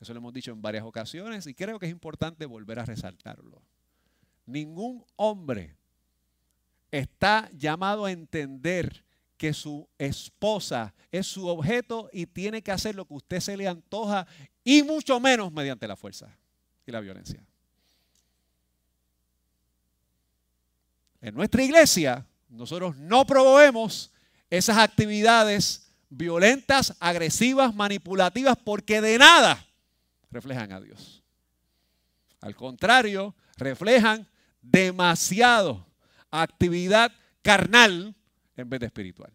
Eso 0.00 0.12
lo 0.12 0.18
hemos 0.18 0.32
dicho 0.32 0.52
en 0.52 0.62
varias 0.62 0.84
ocasiones 0.84 1.46
y 1.46 1.54
creo 1.54 1.78
que 1.78 1.86
es 1.86 1.92
importante 1.92 2.46
volver 2.46 2.78
a 2.78 2.84
resaltarlo. 2.84 3.62
Ningún 4.46 5.04
hombre 5.16 5.76
está 6.90 7.50
llamado 7.52 8.04
a 8.04 8.12
entender 8.12 9.04
que 9.36 9.52
su 9.52 9.88
esposa 9.98 10.94
es 11.10 11.26
su 11.26 11.46
objeto 11.48 12.08
y 12.12 12.26
tiene 12.26 12.62
que 12.62 12.70
hacer 12.70 12.94
lo 12.94 13.04
que 13.04 13.14
usted 13.14 13.40
se 13.40 13.56
le 13.56 13.66
antoja 13.66 14.26
y 14.62 14.82
mucho 14.82 15.18
menos 15.20 15.52
mediante 15.52 15.88
la 15.88 15.96
fuerza 15.96 16.36
y 16.86 16.92
la 16.92 17.00
violencia. 17.00 17.44
En 21.20 21.34
nuestra 21.34 21.62
iglesia 21.62 22.26
nosotros 22.48 22.96
no 22.96 23.26
promovemos 23.26 24.12
esas 24.50 24.78
actividades 24.78 25.83
violentas, 26.16 26.94
agresivas, 27.00 27.74
manipulativas, 27.74 28.56
porque 28.62 29.00
de 29.00 29.18
nada 29.18 29.66
reflejan 30.30 30.72
a 30.72 30.80
Dios. 30.80 31.22
Al 32.40 32.54
contrario, 32.54 33.34
reflejan 33.56 34.26
demasiado 34.60 35.86
actividad 36.30 37.12
carnal 37.42 38.14
en 38.56 38.68
vez 38.68 38.80
de 38.80 38.86
espiritual. 38.86 39.32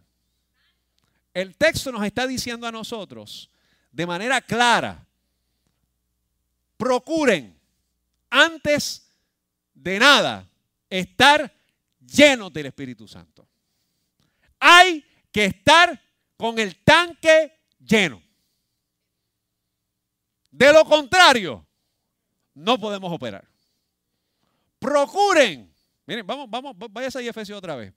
El 1.34 1.56
texto 1.56 1.92
nos 1.92 2.04
está 2.04 2.28
diciendo 2.28 2.68
a 2.68 2.72
nosotros 2.72 3.50
de 3.92 4.06
manera 4.06 4.42
clara, 4.42 5.06
procuren 6.78 7.58
antes 8.30 9.12
de 9.74 10.00
nada 10.00 10.48
estar 10.90 11.54
llenos 12.00 12.52
del 12.54 12.68
Espíritu 12.68 13.08
Santo. 13.08 13.48
Hay 14.60 15.04
que 15.32 15.46
estar 15.46 16.00
con 16.40 16.58
el 16.58 16.82
tanque 16.84 17.68
lleno. 17.78 18.24
De 20.50 20.72
lo 20.72 20.86
contrario, 20.86 21.68
no 22.56 22.80
podemos 22.80 23.12
operar. 23.12 23.46
Procuren 24.80 25.70
Miren, 26.10 26.26
vamos, 26.26 26.50
vamos, 26.50 26.76
váyase 26.90 27.20
a 27.20 27.22
Efesios 27.22 27.56
otra 27.56 27.76
vez. 27.76 27.94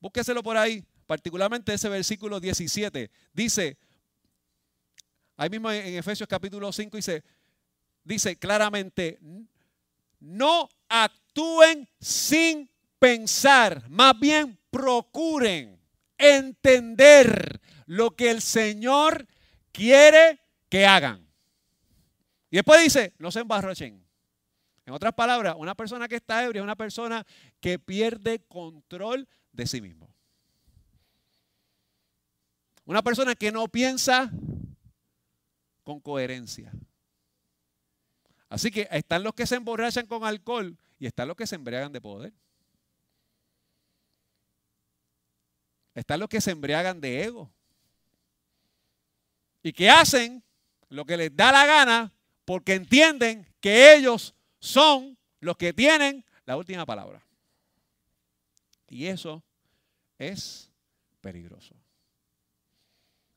Búsqueselo 0.00 0.42
por 0.42 0.56
ahí, 0.56 0.82
particularmente 1.06 1.74
ese 1.74 1.86
versículo 1.90 2.40
17. 2.40 3.10
Dice, 3.34 3.76
ahí 5.36 5.50
mismo 5.50 5.70
en 5.70 5.96
Efesios 5.96 6.26
capítulo 6.26 6.72
5 6.72 6.96
dice, 6.96 7.22
dice 8.04 8.36
claramente, 8.36 9.18
no 10.18 10.66
actúen 10.88 11.86
sin 12.00 12.70
pensar, 12.98 13.86
más 13.90 14.18
bien 14.18 14.58
procuren 14.70 15.79
entender 16.20 17.60
lo 17.86 18.12
que 18.12 18.30
el 18.30 18.40
Señor 18.42 19.26
quiere 19.72 20.40
que 20.68 20.86
hagan. 20.86 21.26
Y 22.50 22.56
después 22.56 22.82
dice, 22.82 23.14
no 23.18 23.30
se 23.30 23.40
embarrachen. 23.40 24.04
En 24.86 24.94
otras 24.94 25.14
palabras, 25.14 25.54
una 25.56 25.74
persona 25.74 26.08
que 26.08 26.16
está 26.16 26.44
ebria 26.44 26.60
es 26.60 26.64
una 26.64 26.76
persona 26.76 27.26
que 27.60 27.78
pierde 27.78 28.40
control 28.46 29.28
de 29.52 29.66
sí 29.66 29.80
mismo. 29.80 30.08
Una 32.84 33.02
persona 33.02 33.34
que 33.34 33.52
no 33.52 33.68
piensa 33.68 34.30
con 35.84 36.00
coherencia. 36.00 36.72
Así 38.48 38.72
que 38.72 38.88
están 38.90 39.22
los 39.22 39.32
que 39.34 39.46
se 39.46 39.54
emborrachan 39.54 40.06
con 40.06 40.24
alcohol 40.24 40.76
y 40.98 41.06
están 41.06 41.28
los 41.28 41.36
que 41.36 41.46
se 41.46 41.54
embriagan 41.54 41.92
de 41.92 42.00
poder. 42.00 42.32
Están 46.00 46.18
los 46.18 46.30
que 46.30 46.40
se 46.40 46.52
embriagan 46.52 46.98
de 46.98 47.24
ego. 47.24 47.52
Y 49.62 49.70
que 49.70 49.90
hacen 49.90 50.42
lo 50.88 51.04
que 51.04 51.18
les 51.18 51.36
da 51.36 51.52
la 51.52 51.66
gana 51.66 52.10
porque 52.46 52.72
entienden 52.72 53.46
que 53.60 53.94
ellos 53.94 54.34
son 54.60 55.18
los 55.40 55.58
que 55.58 55.74
tienen 55.74 56.24
la 56.46 56.56
última 56.56 56.86
palabra. 56.86 57.22
Y 58.88 59.08
eso 59.08 59.44
es 60.18 60.70
peligroso. 61.20 61.76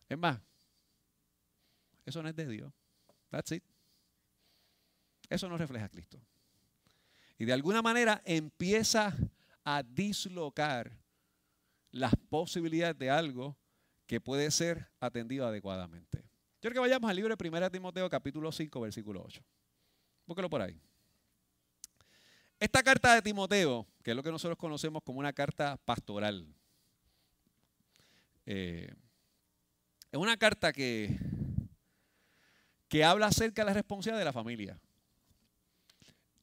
Es 0.08 0.18
más, 0.18 0.40
eso 2.06 2.24
no 2.24 2.30
es 2.30 2.36
de 2.38 2.48
Dios. 2.48 2.72
That's 3.30 3.52
it. 3.52 3.64
Eso 5.30 5.50
no 5.50 5.58
refleja 5.58 5.88
a 5.88 5.90
Cristo. 5.90 6.18
Y 7.38 7.44
de 7.44 7.52
alguna 7.52 7.82
manera 7.82 8.22
empieza 8.24 9.14
a 9.66 9.84
dislocar 9.84 11.03
las 11.94 12.14
posibilidades 12.30 12.98
de 12.98 13.10
algo 13.10 13.56
que 14.08 14.20
puede 14.20 14.52
ser 14.52 14.90
atendido 15.00 15.48
adecuadamente. 15.48 16.26
Quiero 16.60 16.74
que 16.74 16.80
vayamos 16.80 17.10
al 17.10 17.16
libro 17.16 17.36
de 17.36 17.48
1 17.48 17.72
Timoteo 17.72 18.10
capítulo 18.10 18.52
5, 18.52 18.82
versículo 18.82 19.24
8. 19.24 19.42
Búsquelo 20.26 20.50
por 20.50 20.62
ahí. 20.62 20.82
Esta 22.60 22.82
carta 22.82 23.14
de 23.14 23.22
Timoteo, 23.22 23.88
que 24.04 24.12
es 24.12 24.18
lo 24.18 24.24
que 24.24 24.32
nosotros 24.32 24.58
conocemos 24.58 25.04
como 25.04 25.20
una 25.20 25.34
carta 25.34 25.78
pastoral, 25.86 26.48
eh, 28.46 28.92
es 30.12 30.20
una 30.20 30.36
carta 30.38 30.74
que, 30.74 31.16
que 32.88 33.04
habla 33.04 33.28
acerca 33.28 33.62
de 33.62 33.68
la 33.68 33.74
responsabilidad 33.74 34.20
de 34.20 34.26
la 34.26 34.34
familia. 34.34 34.80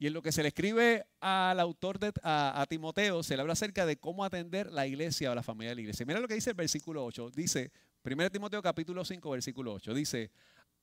Y 0.01 0.07
en 0.07 0.13
lo 0.13 0.23
que 0.23 0.31
se 0.31 0.41
le 0.41 0.47
escribe 0.47 1.05
al 1.19 1.59
autor 1.59 1.99
de, 1.99 2.11
a, 2.23 2.65
Timoteo, 2.67 3.21
se 3.21 3.35
le 3.35 3.41
habla 3.41 3.53
acerca 3.53 3.85
de 3.85 3.97
cómo 3.97 4.25
atender 4.25 4.71
la 4.71 4.87
iglesia 4.87 5.31
o 5.31 5.35
la 5.35 5.43
familia 5.43 5.69
de 5.69 5.75
la 5.75 5.81
iglesia. 5.81 6.07
Mira 6.07 6.19
lo 6.19 6.27
que 6.27 6.33
dice 6.33 6.49
el 6.49 6.55
versículo 6.55 7.05
8. 7.05 7.29
Dice, 7.35 7.71
1 8.03 8.31
Timoteo 8.31 8.63
capítulo 8.63 9.05
5, 9.05 9.29
versículo 9.29 9.73
8. 9.73 9.93
Dice, 9.93 10.31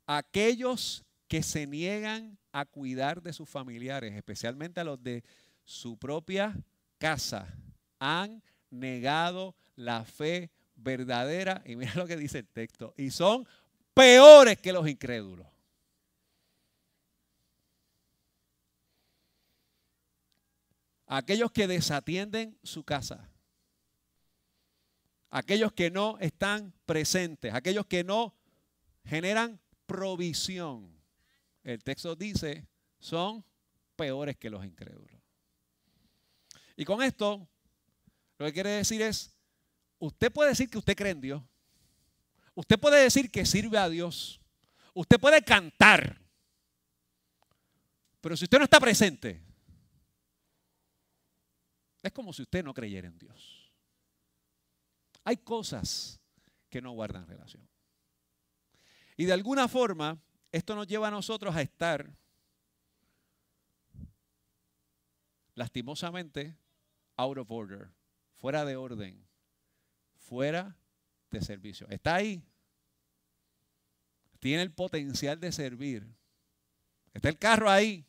aquellos 0.07 1.05
que 1.27 1.43
se 1.43 1.67
niegan 1.67 2.39
a 2.53 2.65
cuidar 2.65 3.21
de 3.21 3.33
sus 3.33 3.49
familiares, 3.49 4.15
especialmente 4.15 4.79
a 4.79 4.85
los 4.85 5.03
de 5.03 5.25
su 5.65 5.99
propia 5.99 6.55
casa, 6.99 7.53
han 7.99 8.41
negado 8.71 9.57
la 9.75 10.05
fe 10.05 10.53
verdadera. 10.77 11.61
Y 11.67 11.75
mira 11.75 11.93
lo 11.97 12.07
que 12.07 12.17
dice 12.17 12.39
el 12.39 12.47
texto. 12.47 12.95
Y 12.97 13.11
son 13.11 13.49
peores 13.95 14.59
que 14.59 14.73
los 14.73 14.89
incrédulos. 14.89 15.58
Aquellos 21.09 21.51
que 21.51 21.67
desatienden 21.67 22.57
su 22.63 22.85
casa. 22.85 23.29
Aquellos 25.31 25.73
que 25.73 25.91
no 25.91 26.19
están 26.21 26.73
presentes. 26.87 27.53
Aquellos 27.53 27.87
que 27.87 28.05
no 28.05 28.35
generan 29.05 29.61
provisión 29.87 30.99
el 31.65 31.83
texto 31.85 32.17
dice, 32.17 32.67
son 32.99 33.45
peores 33.95 34.37
que 34.37 34.49
los 34.49 34.65
incrédulos. 34.65 35.21
Y 36.77 36.85
con 36.85 37.03
esto, 37.03 37.47
lo 38.39 38.47
que 38.47 38.53
quiere 38.53 38.71
decir 38.71 39.03
es, 39.03 39.37
usted 39.99 40.33
puede 40.33 40.51
decir 40.51 40.71
que 40.71 40.79
usted 40.79 40.97
cree 40.97 41.13
en 41.13 41.21
Dios. 41.21 41.43
Usted 42.55 42.79
puede 42.79 43.03
decir 43.03 43.31
que 43.31 43.45
sirve 43.45 43.77
a 43.77 43.89
Dios. 43.89 44.41
Usted 44.95 45.21
puede 45.21 45.43
cantar. 45.43 46.21
Pero 48.21 48.37
si 48.37 48.45
usted 48.45 48.59
no 48.59 48.65
está 48.65 48.81
presente, 48.81 49.43
es 52.03 52.13
como 52.13 52.33
si 52.33 52.43
usted 52.43 52.65
no 52.65 52.75
creyera 52.75 53.09
en 53.09 53.19
Dios. 53.19 53.73
Hay 55.25 55.37
cosas 55.39 56.21
que 56.71 56.81
no 56.81 56.93
guardan 56.93 57.27
relación. 57.27 57.69
Y 59.17 59.25
de 59.25 59.33
alguna 59.33 59.69
forma, 59.69 60.23
esto 60.53 60.75
nos 60.75 60.87
lleva 60.87 61.09
a 61.09 61.11
nosotros 61.11 61.55
a 61.55 61.63
estar 61.63 62.11
lastimosamente 65.55 66.57
out 67.17 67.37
of 67.37 67.51
order, 67.51 67.91
fuera 68.37 68.65
de 68.65 68.77
orden, 68.77 69.27
fuera 70.17 70.79
de 71.31 71.43
servicio. 71.43 71.89
Está 71.89 72.15
ahí. 72.15 72.43
Tiene 74.39 74.63
el 74.63 74.73
potencial 74.73 75.41
de 75.41 75.51
servir. 75.51 76.07
Está 77.13 77.29
el 77.29 77.39
carro 77.39 77.69
ahí. 77.69 78.07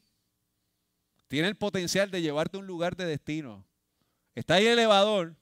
Tiene 1.27 1.47
el 1.47 1.57
potencial 1.57 2.11
de 2.11 2.21
llevarte 2.21 2.57
a 2.57 2.59
un 2.59 2.67
lugar 2.67 2.95
de 2.95 3.05
destino. 3.05 3.65
Está 4.39 4.53
ahí 4.53 4.67
el 4.67 4.79
elevador. 4.79 5.35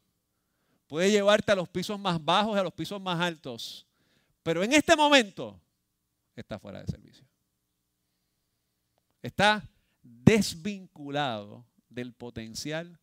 Puede 0.88 1.12
llevarte 1.12 1.52
a 1.52 1.56
los 1.56 1.70
pisos 1.70 2.00
más 2.00 2.24
bajos 2.24 2.56
y 2.56 2.60
a 2.60 2.64
los 2.64 2.74
pisos 2.74 3.00
más 3.00 3.20
altos. 3.20 3.86
Pero 4.42 4.64
en 4.64 4.74
este 4.74 4.96
momento 4.96 5.62
está 6.36 6.58
fuera 6.58 6.82
de 6.82 6.88
servicio. 6.88 7.24
Está 9.22 9.64
desvinculado 10.02 11.64
del 11.90 12.12
potencial 12.12 13.00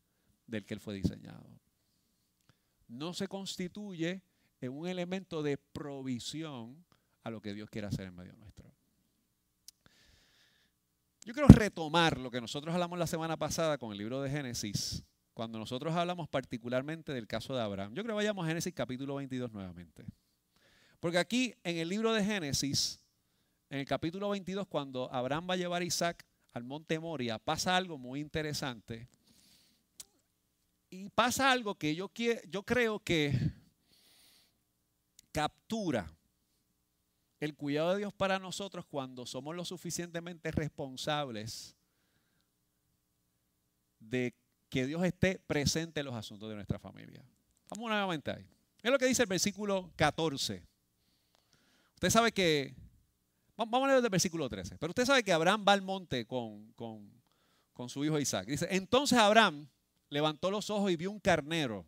del 0.48 0.66
que 0.66 0.74
él 0.74 0.80
fue 0.80 0.94
diseñado. 0.94 1.46
No 2.88 3.14
se 3.14 3.28
constituye 3.28 4.20
en 4.60 4.72
un 4.72 4.88
elemento 4.88 5.44
de 5.44 5.58
provisión 5.58 6.84
a 7.22 7.30
lo 7.30 7.40
que 7.40 7.54
Dios 7.54 7.70
quiere 7.70 7.86
hacer 7.86 8.08
en 8.08 8.16
medio 8.16 8.32
nuestro. 8.32 8.68
Yo 11.24 11.32
quiero 11.32 11.46
retomar 11.46 12.18
lo 12.18 12.32
que 12.32 12.40
nosotros 12.40 12.74
hablamos 12.74 12.98
la 12.98 13.06
semana 13.06 13.36
pasada 13.36 13.78
con 13.78 13.92
el 13.92 13.98
libro 13.98 14.20
de 14.22 14.30
Génesis, 14.30 15.04
cuando 15.34 15.58
nosotros 15.58 15.94
hablamos 15.94 16.28
particularmente 16.28 17.12
del 17.12 17.26
caso 17.26 17.54
de 17.54 17.60
Abraham. 17.60 17.92
Yo 17.92 18.02
creo 18.02 18.14
que 18.14 18.22
vayamos 18.22 18.44
a 18.44 18.48
Génesis 18.48 18.72
capítulo 18.72 19.16
22 19.16 19.52
nuevamente. 19.52 20.04
Porque 21.00 21.18
aquí 21.18 21.54
en 21.64 21.76
el 21.76 21.88
libro 21.88 22.12
de 22.12 22.24
Génesis, 22.24 23.00
en 23.68 23.80
el 23.80 23.84
capítulo 23.84 24.30
22, 24.30 24.68
cuando 24.68 25.12
Abraham 25.12 25.50
va 25.50 25.54
a 25.54 25.56
llevar 25.56 25.82
a 25.82 25.84
Isaac 25.84 26.24
al 26.52 26.62
monte 26.62 26.98
Moria, 27.00 27.38
pasa 27.38 27.76
algo 27.76 27.98
muy 27.98 28.20
interesante. 28.20 29.08
Y 30.88 31.08
pasa 31.10 31.50
algo 31.50 31.74
que 31.74 31.96
yo, 31.96 32.10
yo 32.48 32.62
creo 32.62 33.00
que 33.00 33.36
captura 35.32 36.14
el 37.40 37.56
cuidado 37.56 37.92
de 37.92 37.98
Dios 37.98 38.14
para 38.14 38.38
nosotros 38.38 38.86
cuando 38.86 39.26
somos 39.26 39.56
lo 39.56 39.64
suficientemente 39.64 40.52
responsables 40.52 41.76
de 43.98 44.32
que 44.68 44.86
Dios 44.86 45.04
esté 45.04 45.38
presente 45.38 46.00
en 46.00 46.06
los 46.06 46.14
asuntos 46.14 46.48
de 46.48 46.54
nuestra 46.54 46.78
familia. 46.78 47.24
Vamos 47.70 47.90
nuevamente 47.90 48.30
ahí. 48.30 48.46
Es 48.82 48.90
lo 48.90 48.98
que 48.98 49.06
dice 49.06 49.22
el 49.22 49.28
versículo 49.28 49.92
14. 49.96 50.62
Usted 51.94 52.10
sabe 52.10 52.32
que, 52.32 52.74
vamos 53.56 53.84
a 53.84 53.86
leer 53.86 54.04
el 54.04 54.10
versículo 54.10 54.48
13, 54.48 54.76
pero 54.78 54.90
usted 54.90 55.06
sabe 55.06 55.22
que 55.22 55.32
Abraham 55.32 55.64
va 55.66 55.72
al 55.72 55.82
monte 55.82 56.26
con, 56.26 56.72
con, 56.72 57.10
con 57.72 57.88
su 57.88 58.04
hijo 58.04 58.18
Isaac. 58.18 58.46
Dice, 58.46 58.68
entonces 58.70 59.18
Abraham 59.18 59.68
levantó 60.10 60.50
los 60.50 60.70
ojos 60.70 60.90
y 60.90 60.96
vio 60.96 61.10
un 61.10 61.20
carnero 61.20 61.86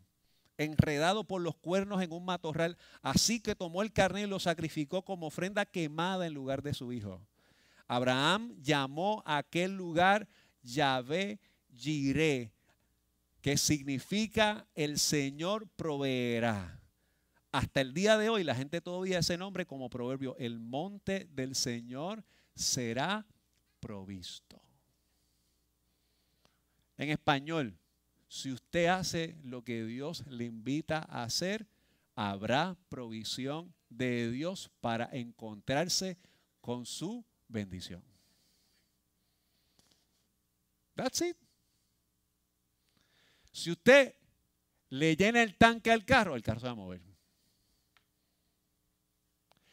enredado 0.57 1.23
por 1.23 1.41
los 1.41 1.55
cuernos 1.55 2.01
en 2.01 2.11
un 2.11 2.25
matorral. 2.25 2.77
Así 3.01 3.39
que 3.39 3.55
tomó 3.55 3.81
el 3.81 3.93
carnero 3.93 4.27
y 4.27 4.29
lo 4.29 4.39
sacrificó 4.39 5.03
como 5.03 5.27
ofrenda 5.27 5.65
quemada 5.65 6.25
en 6.25 6.33
lugar 6.33 6.61
de 6.63 6.73
su 6.73 6.91
hijo. 6.91 7.25
Abraham 7.87 8.55
llamó 8.61 9.23
a 9.25 9.37
aquel 9.37 9.77
lugar 9.77 10.27
Yahvé 10.61 11.39
Jireh, 11.73 12.51
que 13.41 13.57
significa 13.57 14.67
el 14.75 14.99
Señor 14.99 15.67
proveerá. 15.75 16.81
Hasta 17.51 17.81
el 17.81 17.93
día 17.93 18.17
de 18.17 18.29
hoy 18.29 18.43
la 18.43 18.55
gente 18.55 18.81
todavía 18.81 19.19
ese 19.19 19.37
nombre 19.37 19.65
como 19.65 19.89
proverbio, 19.89 20.35
el 20.37 20.59
monte 20.59 21.27
del 21.31 21.55
Señor 21.55 22.23
será 22.55 23.25
provisto. 23.79 24.61
En 26.97 27.09
español, 27.09 27.77
si 28.27 28.51
usted 28.51 28.87
hace 28.87 29.37
lo 29.43 29.63
que 29.63 29.85
Dios 29.85 30.25
le 30.27 30.45
invita 30.45 31.05
a 31.09 31.23
hacer, 31.23 31.67
habrá 32.15 32.75
provisión 32.89 33.73
de 33.89 34.29
Dios 34.31 34.69
para 34.81 35.09
encontrarse 35.13 36.17
con 36.59 36.85
su 36.85 37.23
bendición. 37.47 38.03
That's 40.95 41.21
it. 41.21 41.46
Si 43.57 43.71
usted 43.71 44.13
le 44.89 45.15
llena 45.15 45.41
el 45.41 45.57
tanque 45.57 45.91
al 45.91 46.05
carro, 46.05 46.35
el 46.35 46.43
carro 46.43 46.59
se 46.59 46.67
va 46.67 46.73
a 46.73 46.75
mover. 46.75 47.01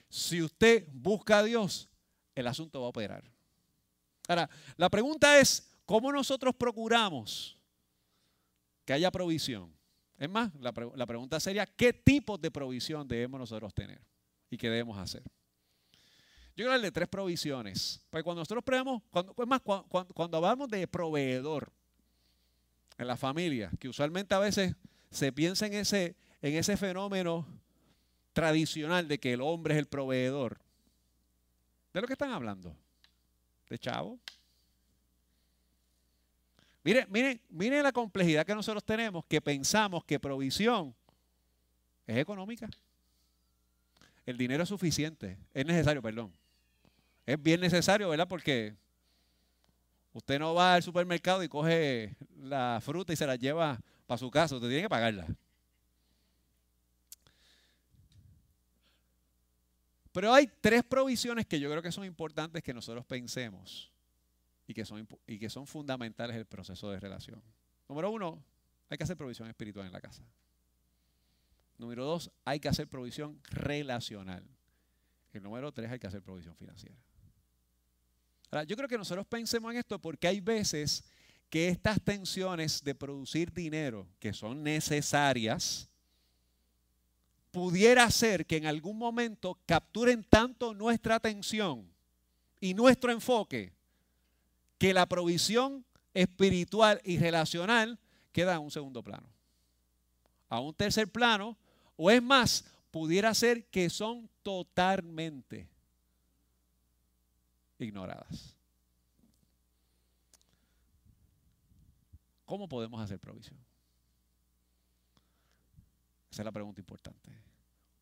Si 0.08 0.40
usted 0.40 0.88
busca 0.90 1.40
a 1.40 1.42
Dios, 1.42 1.90
el 2.34 2.46
asunto 2.46 2.80
va 2.80 2.86
a 2.86 2.90
operar. 2.90 3.30
Ahora, 4.26 4.48
la 4.76 4.88
pregunta 4.88 5.38
es, 5.38 5.70
¿cómo 5.84 6.10
nosotros 6.10 6.54
procuramos 6.54 7.58
que 8.84 8.92
haya 8.92 9.10
provisión. 9.10 9.70
Es 10.16 10.30
más, 10.30 10.50
la, 10.60 10.72
pregunta 10.72 11.40
sería, 11.40 11.66
¿qué 11.66 11.92
tipo 11.92 12.38
de 12.38 12.50
provisión 12.50 13.06
debemos 13.06 13.40
nosotros 13.40 13.74
tener 13.74 14.00
y 14.48 14.56
qué 14.56 14.70
debemos 14.70 14.96
hacer? 14.96 15.22
Yo 16.56 16.64
quiero 16.64 16.80
de 16.80 16.92
tres 16.92 17.08
provisiones. 17.08 18.00
Porque 18.08 18.22
cuando 18.22 18.40
nosotros 18.40 18.62
preguntamos, 18.62 19.02
cuando, 19.10 19.34
es 19.36 19.46
más, 19.46 19.60
cuando, 19.60 20.36
hablamos 20.36 20.68
de 20.68 20.86
proveedor 20.86 21.72
en 22.98 23.07
la 23.07 23.16
familia, 23.16 23.70
que 23.78 23.88
usualmente 23.88 24.35
a 24.35 24.38
veces 24.38 24.74
se 25.11 25.33
piensa 25.33 25.66
en 25.66 25.74
ese, 25.74 26.14
en 26.42 26.54
ese 26.54 26.76
fenómeno 26.76 27.46
tradicional 28.33 29.09
de 29.09 29.18
que 29.18 29.33
el 29.33 29.40
hombre 29.40 29.74
es 29.74 29.78
el 29.78 29.87
proveedor. 29.87 30.59
¿De 31.92 32.00
lo 32.00 32.07
que 32.07 32.14
están 32.14 32.30
hablando? 32.30 32.76
¿De 33.68 33.78
chavo? 33.78 34.18
Mire, 36.83 37.07
mire, 37.09 37.40
mire 37.48 37.83
la 37.83 37.92
complejidad 37.92 38.44
que 38.44 38.54
nosotros 38.54 38.85
tenemos, 38.85 39.24
que 39.24 39.40
pensamos 39.40 40.04
que 40.04 40.20
provisión 40.20 40.94
es 42.07 42.18
económica. 42.18 42.68
El 44.26 44.37
dinero 44.37 44.62
es 44.62 44.68
suficiente, 44.68 45.38
es 45.54 45.64
necesario, 45.64 46.02
perdón. 46.02 46.33
Es 47.24 47.42
bien 47.42 47.61
necesario, 47.61 48.09
¿verdad? 48.11 48.28
Porque 48.28 48.74
usted 50.14 50.38
no 50.38 50.55
va 50.55 50.74
al 50.74 50.83
supermercado 50.83 51.42
y 51.42 51.48
coge 51.48 52.16
la 52.40 52.81
fruta 52.83 53.12
y 53.12 53.16
se 53.16 53.27
la 53.27 53.37
lleva 53.37 53.79
para 54.07 54.18
su 54.18 54.31
casa, 54.31 54.55
usted 54.55 54.68
tiene 54.68 54.83
que 54.83 54.88
pagarla. 54.88 55.27
Pero 60.12 60.33
hay 60.33 60.48
tres 60.61 60.85
provisiones 60.85 61.44
que 61.44 61.59
yo 61.59 61.68
creo 61.68 61.83
que 61.83 61.90
son 61.90 62.05
importantes 62.05 62.62
que 62.62 62.72
nosotros 62.72 63.05
pensemos 63.05 63.90
y 64.66 64.72
que 64.72 64.85
son, 64.85 65.07
y 65.27 65.38
que 65.38 65.50
son 65.50 65.66
fundamentales 65.66 66.35
en 66.35 66.40
el 66.40 66.46
proceso 66.46 66.88
de 66.90 67.00
relación. 67.00 67.42
Número 67.88 68.11
uno, 68.11 68.42
hay 68.88 68.96
que 68.96 69.03
hacer 69.03 69.16
provisión 69.16 69.48
espiritual 69.48 69.87
en 69.87 69.92
la 69.92 70.00
casa. 70.00 70.22
Número 71.79 72.05
dos, 72.05 72.31
hay 72.44 72.61
que 72.61 72.68
hacer 72.68 72.87
provisión 72.87 73.40
relacional. 73.50 74.44
Y 75.33 75.40
número 75.40 75.72
tres, 75.72 75.90
hay 75.90 75.98
que 75.98 76.07
hacer 76.07 76.22
provisión 76.22 76.55
financiera. 76.55 76.96
Yo 78.62 78.76
creo 78.76 78.88
que 78.88 78.98
nosotros 78.98 79.26
pensemos 79.26 79.72
en 79.72 79.78
esto 79.78 79.98
porque 79.98 80.28
hay 80.28 80.40
veces 80.40 81.02
que 81.50 81.68
estas 81.68 82.00
tensiones 82.02 82.82
de 82.84 82.94
producir 82.94 83.52
dinero, 83.52 84.06
que 84.20 84.32
son 84.32 84.62
necesarias, 84.62 85.88
pudiera 87.50 88.08
ser 88.10 88.46
que 88.46 88.56
en 88.56 88.66
algún 88.66 88.98
momento 88.98 89.58
capturen 89.66 90.24
tanto 90.24 90.74
nuestra 90.74 91.16
atención 91.16 91.88
y 92.60 92.74
nuestro 92.74 93.12
enfoque 93.12 93.72
que 94.78 94.94
la 94.94 95.06
provisión 95.06 95.84
espiritual 96.12 97.00
y 97.04 97.18
relacional 97.18 97.98
queda 98.32 98.54
en 98.54 98.62
un 98.62 98.70
segundo 98.70 99.02
plano. 99.02 99.28
A 100.48 100.60
un 100.60 100.74
tercer 100.74 101.08
plano, 101.08 101.56
o 101.96 102.10
es 102.10 102.22
más, 102.22 102.64
pudiera 102.90 103.34
ser 103.34 103.66
que 103.66 103.90
son 103.90 104.28
totalmente 104.42 105.68
ignoradas. 107.78 108.56
¿Cómo 112.44 112.68
podemos 112.68 113.00
hacer 113.00 113.18
provisión? 113.18 113.58
Esa 116.30 116.42
es 116.42 116.44
la 116.44 116.52
pregunta 116.52 116.80
importante. 116.80 117.30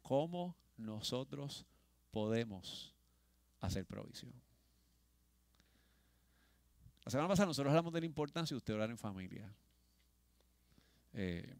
¿Cómo 0.03 0.57
nosotros 0.77 1.67
podemos 2.11 2.95
hacer 3.61 3.87
provisión? 3.87 4.33
La 7.05 7.11
semana 7.11 7.29
pasada 7.29 7.47
nosotros 7.47 7.71
hablamos 7.71 7.93
de 7.93 8.01
la 8.01 8.07
importancia 8.07 8.55
de 8.55 8.59
usted 8.59 8.75
orar 8.75 8.91
en 8.91 8.99
familia. 8.99 9.53
Eh, 11.13 11.57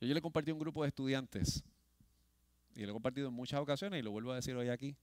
yo 0.00 0.14
le 0.14 0.22
compartí 0.22 0.50
a 0.50 0.54
un 0.54 0.60
grupo 0.60 0.82
de 0.82 0.88
estudiantes 0.88 1.62
y 2.74 2.82
lo 2.82 2.90
he 2.90 2.92
compartido 2.92 3.28
en 3.28 3.34
muchas 3.34 3.60
ocasiones 3.60 4.00
y 4.00 4.02
lo 4.02 4.12
vuelvo 4.12 4.32
a 4.32 4.36
decir 4.36 4.56
hoy 4.56 4.68
aquí. 4.70 4.96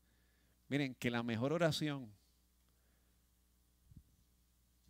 Miren, 0.69 0.95
que 0.95 1.09
la 1.09 1.23
mejor 1.23 1.53
oración 1.53 2.11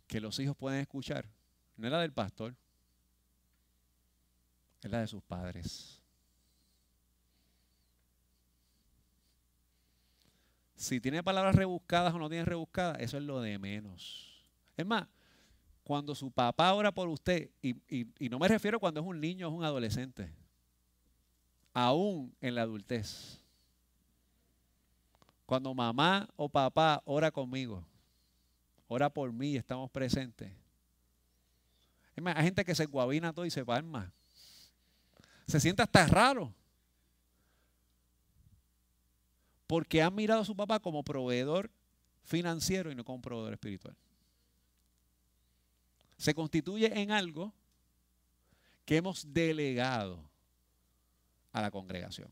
que 0.06 0.20
los 0.20 0.38
hijos 0.40 0.56
pueden 0.56 0.80
escuchar 0.80 1.28
no 1.76 1.86
es 1.86 1.92
la 1.92 2.00
del 2.00 2.12
pastor, 2.12 2.56
es 4.82 4.90
la 4.90 5.00
de 5.00 5.06
sus 5.06 5.22
padres. 5.22 6.00
Si 10.74 11.00
tiene 11.00 11.22
palabras 11.22 11.54
rebuscadas 11.54 12.14
o 12.14 12.18
no 12.18 12.28
tiene 12.28 12.44
rebuscadas, 12.44 13.00
eso 13.00 13.16
es 13.16 13.22
lo 13.24 13.40
de 13.40 13.58
menos. 13.58 14.44
Es 14.76 14.86
más, 14.86 15.08
cuando 15.82 16.14
su 16.14 16.30
papá 16.30 16.72
ora 16.74 16.92
por 16.92 17.08
usted, 17.08 17.50
y, 17.60 17.74
no 18.28 18.38
me 18.38 18.46
refiero 18.46 18.78
cuando 18.78 19.00
es 19.00 19.06
un 19.06 19.20
niño 19.20 19.48
o 19.48 19.50
es 19.50 19.56
un 19.56 19.64
adolescente, 19.64 20.32
aún 21.72 22.34
en 22.40 22.54
la 22.54 22.62
adultez. 22.62 23.40
Cuando 25.48 25.72
mamá 25.72 26.28
o 26.36 26.46
papá 26.46 27.00
ora 27.06 27.30
conmigo, 27.30 27.82
ora 28.86 29.08
por 29.08 29.32
mí 29.32 29.56
estamos 29.56 29.90
presentes. 29.90 30.52
Hay 32.22 32.44
gente 32.44 32.66
que 32.66 32.74
se 32.74 32.84
guabina 32.84 33.32
todo 33.32 33.46
y 33.46 33.50
se 33.50 33.64
palma. 33.64 34.12
Se 35.46 35.58
siente 35.58 35.80
hasta 35.80 36.06
raro. 36.06 36.52
Porque 39.66 40.02
han 40.02 40.14
mirado 40.14 40.42
a 40.42 40.44
su 40.44 40.54
papá 40.54 40.80
como 40.80 41.02
proveedor 41.02 41.70
financiero 42.24 42.92
y 42.92 42.94
no 42.94 43.02
como 43.02 43.22
proveedor 43.22 43.54
espiritual. 43.54 43.96
Se 46.18 46.34
constituye 46.34 47.00
en 47.00 47.10
algo 47.10 47.54
que 48.84 48.98
hemos 48.98 49.32
delegado 49.32 50.20
a 51.52 51.62
la 51.62 51.70
congregación, 51.70 52.28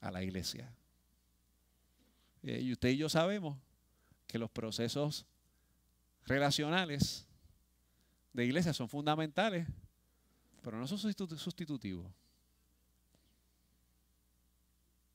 a 0.00 0.10
la 0.10 0.24
iglesia. 0.24 0.68
Eh, 2.46 2.60
y 2.62 2.72
usted 2.72 2.90
y 2.90 2.96
yo 2.96 3.08
sabemos 3.08 3.58
que 4.28 4.38
los 4.38 4.48
procesos 4.48 5.26
relacionales 6.24 7.26
de 8.32 8.44
iglesia 8.44 8.72
son 8.72 8.88
fundamentales, 8.88 9.66
pero 10.62 10.78
no 10.78 10.86
son 10.86 10.98
sustitutivos. 10.98 12.06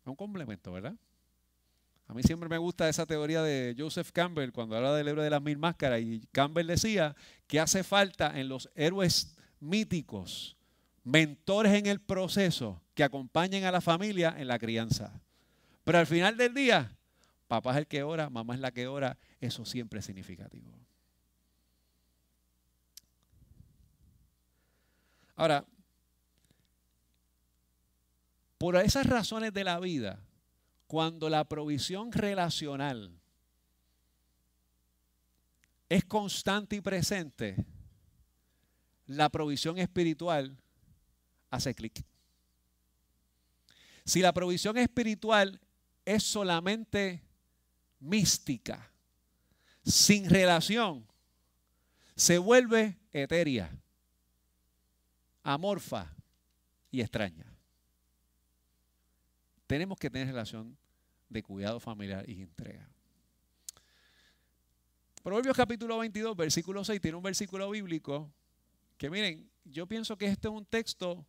Es 0.02 0.08
un 0.08 0.16
complemento, 0.16 0.74
¿verdad? 0.74 0.96
A 2.08 2.14
mí 2.14 2.22
siempre 2.24 2.50
me 2.50 2.58
gusta 2.58 2.90
esa 2.90 3.06
teoría 3.06 3.42
de 3.42 3.76
Joseph 3.78 4.12
Campbell 4.12 4.52
cuando 4.52 4.76
habla 4.76 4.94
del 4.94 5.08
héroe 5.08 5.24
de 5.24 5.30
las 5.30 5.42
mil 5.42 5.58
máscaras 5.58 6.02
y 6.02 6.28
Campbell 6.34 6.68
decía 6.68 7.16
que 7.48 7.62
hace 7.62 7.86
falta 7.86 8.38
en 8.38 8.50
los 8.50 8.70
héroes 8.76 9.38
míticos 9.62 10.58
mentores 11.06 11.74
en 11.74 11.86
el 11.86 12.02
proceso 12.02 12.82
que 12.94 13.06
acompañen 13.06 13.64
a 13.64 13.72
la 13.72 13.80
familia 13.80 14.36
en 14.38 14.50
la 14.50 14.60
crianza. 14.60 15.22
Pero 15.86 15.98
al 15.98 16.08
final 16.08 16.36
del 16.36 16.54
día, 16.54 16.98
papá 17.52 17.72
es 17.72 17.80
el 17.80 17.88
que 17.88 18.02
ora, 18.02 18.30
mamá 18.30 18.54
es 18.54 18.62
la 18.62 18.72
que 18.72 18.88
ora, 18.88 19.18
eso 19.42 19.66
siempre 19.66 20.00
es 20.00 20.06
significativo. 20.06 20.72
Ahora, 25.36 25.66
por 28.58 28.78
esas 28.78 29.06
razones 29.06 29.52
de 29.52 29.66
la 29.66 29.82
vida, 29.82 30.24
cuando 30.88 31.30
la 31.30 31.44
provisión 31.44 32.14
relacional 32.14 33.20
es 35.90 36.06
constante 36.06 36.78
y 36.78 36.82
presente, 36.82 37.58
la 39.08 39.28
provisión 39.28 39.78
espiritual 39.78 40.58
hace 41.50 41.76
clic. 41.76 42.02
Si 44.06 44.22
la 44.22 44.32
provisión 44.32 44.78
espiritual 44.78 45.60
es 46.06 46.24
solamente 46.24 47.30
mística, 48.02 48.92
sin 49.86 50.30
relación, 50.30 51.08
se 52.16 52.38
vuelve 52.38 52.98
etérea, 53.14 53.72
amorfa 55.44 56.14
y 56.92 57.00
extraña. 57.00 57.46
Tenemos 59.66 59.98
que 59.98 60.10
tener 60.10 60.28
relación 60.28 60.78
de 61.30 61.42
cuidado 61.42 61.80
familiar 61.80 62.30
y 62.30 62.42
entrega. 62.42 62.90
Proverbios 65.24 65.56
capítulo 65.56 65.98
22, 66.00 66.36
versículo 66.36 66.84
6, 66.84 67.00
tiene 67.00 67.16
un 67.16 67.24
versículo 67.24 67.70
bíblico 67.70 68.30
que 68.98 69.10
miren, 69.10 69.50
yo 69.64 69.88
pienso 69.88 70.18
que 70.18 70.26
este 70.26 70.50
es 70.50 70.54
un 70.54 70.66
texto 70.66 71.26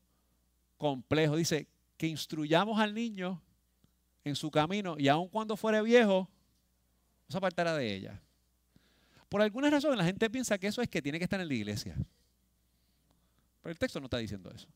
complejo. 0.77 1.37
Dice, 1.37 1.69
que 2.03 2.09
instruyamos 2.09 2.81
al 2.81 2.95
niño 2.95 3.41
en 4.25 4.35
su 4.35 4.51
camino 4.51 4.97
y 4.99 5.07
aun 5.07 5.29
cuando 5.29 5.57
fuere 5.57 5.81
viejo, 5.83 6.29
se 7.33 7.39
apartará 7.39 7.75
de 7.77 7.95
ella. 7.95 8.21
Por 9.29 9.43
alguna 9.43 9.71
razón 9.71 9.97
la 9.97 10.05
gente 10.05 10.29
piensa 10.31 10.59
que 10.59 10.67
eso 10.67 10.83
es 10.83 10.89
que 10.89 11.03
tiene 11.03 11.19
que 11.19 11.25
estar 11.25 11.41
en 11.41 11.49
la 11.49 11.55
iglesia. 11.55 11.97
Pero 13.63 13.73
el 13.73 13.79
texto 13.79 13.99
no 13.99 14.07
está 14.07 14.19
diciendo 14.19 14.51
eso. 14.55 14.69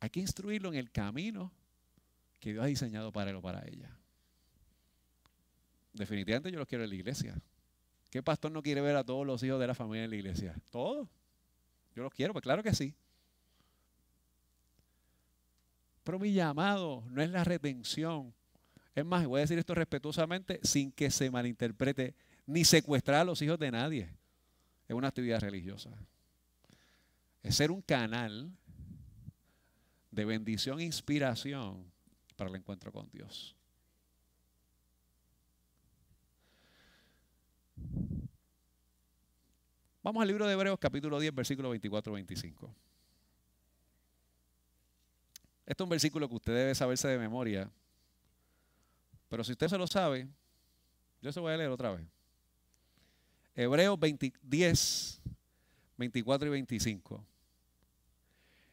Hay 0.00 0.10
que 0.10 0.20
instruirlo 0.20 0.68
en 0.70 0.76
el 0.76 0.90
camino 0.90 1.52
que 2.40 2.52
Dios 2.52 2.64
ha 2.64 2.68
diseñado 2.68 3.12
para 3.12 3.30
él 3.30 3.36
o 3.36 3.42
para 3.42 3.66
ella. 3.66 3.90
Definitivamente 5.92 6.52
yo 6.52 6.58
lo 6.58 6.66
quiero 6.66 6.84
en 6.84 6.90
la 6.90 6.96
iglesia. 6.96 7.40
¿Qué 8.10 8.22
pastor 8.22 8.52
no 8.52 8.62
quiere 8.62 8.80
ver 8.80 8.96
a 8.96 9.04
todos 9.04 9.26
los 9.26 9.42
hijos 9.42 9.60
de 9.60 9.66
la 9.66 9.74
familia 9.74 10.04
en 10.04 10.10
la 10.10 10.16
iglesia? 10.16 10.54
Todos. 10.70 11.08
Yo 11.94 12.02
los 12.04 12.14
quiero, 12.14 12.32
pues 12.32 12.42
claro 12.42 12.62
que 12.62 12.74
sí. 12.74 12.94
Pero 16.08 16.18
mi 16.18 16.32
llamado 16.32 17.04
no 17.10 17.20
es 17.20 17.28
la 17.28 17.44
retención. 17.44 18.32
Es 18.94 19.04
más, 19.04 19.26
voy 19.26 19.40
a 19.40 19.42
decir 19.42 19.58
esto 19.58 19.74
respetuosamente 19.74 20.58
sin 20.62 20.90
que 20.90 21.10
se 21.10 21.30
malinterprete, 21.30 22.14
ni 22.46 22.64
secuestrar 22.64 23.20
a 23.20 23.24
los 23.24 23.42
hijos 23.42 23.58
de 23.58 23.70
nadie. 23.70 24.08
Es 24.88 24.96
una 24.96 25.08
actividad 25.08 25.38
religiosa. 25.38 25.90
Es 27.42 27.56
ser 27.56 27.70
un 27.70 27.82
canal 27.82 28.50
de 30.10 30.24
bendición 30.24 30.80
e 30.80 30.84
inspiración 30.84 31.84
para 32.36 32.48
el 32.48 32.56
encuentro 32.56 32.90
con 32.90 33.06
Dios. 33.10 33.54
Vamos 40.02 40.22
al 40.22 40.28
libro 40.28 40.46
de 40.46 40.54
Hebreos 40.54 40.78
capítulo 40.78 41.20
10, 41.20 41.34
versículo 41.34 41.74
24-25. 41.76 42.87
Este 45.68 45.82
es 45.82 45.84
un 45.84 45.90
versículo 45.90 46.26
que 46.30 46.34
usted 46.34 46.54
debe 46.54 46.74
saberse 46.74 47.06
de 47.08 47.18
memoria. 47.18 47.70
Pero 49.28 49.44
si 49.44 49.52
usted 49.52 49.68
se 49.68 49.76
lo 49.76 49.86
sabe, 49.86 50.26
yo 51.20 51.30
se 51.30 51.40
voy 51.40 51.52
a 51.52 51.58
leer 51.58 51.68
otra 51.68 51.90
vez. 51.90 52.06
Hebreos 53.54 53.98
10, 54.40 55.20
24 55.98 56.48
y 56.48 56.50
25. 56.52 57.22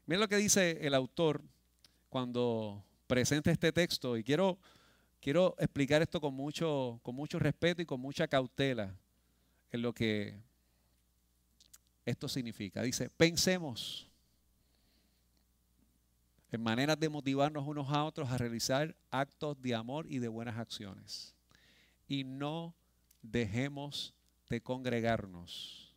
Miren 0.05 0.21
lo 0.21 0.29
que 0.29 0.37
dice 0.37 0.77
el 0.87 0.93
autor 0.93 1.41
cuando 2.07 2.81
presenta 3.07 3.51
este 3.51 3.73
texto. 3.73 4.15
Y 4.15 4.23
quiero, 4.23 4.57
quiero 5.19 5.53
explicar 5.59 6.01
esto 6.01 6.21
con 6.21 6.33
mucho, 6.33 7.01
con 7.03 7.13
mucho 7.13 7.39
respeto 7.39 7.81
y 7.81 7.85
con 7.85 7.99
mucha 7.99 8.25
cautela 8.29 8.95
en 9.69 9.81
lo 9.81 9.91
que 9.91 10.39
esto 12.05 12.29
significa. 12.29 12.81
Dice, 12.83 13.09
pensemos 13.09 14.07
en 16.55 16.63
maneras 16.63 16.97
de 16.99 17.09
motivarnos 17.09 17.67
unos 17.67 17.89
a 17.89 18.03
otros 18.05 18.31
a 18.31 18.37
realizar 18.37 18.95
actos 19.11 19.61
de 19.61 19.75
amor 19.75 20.07
y 20.09 20.19
de 20.19 20.29
buenas 20.29 20.57
acciones. 20.57 21.35
Y 22.07 22.23
no 22.23 22.73
dejemos 23.21 24.13
de 24.49 24.61
congregarnos, 24.61 25.93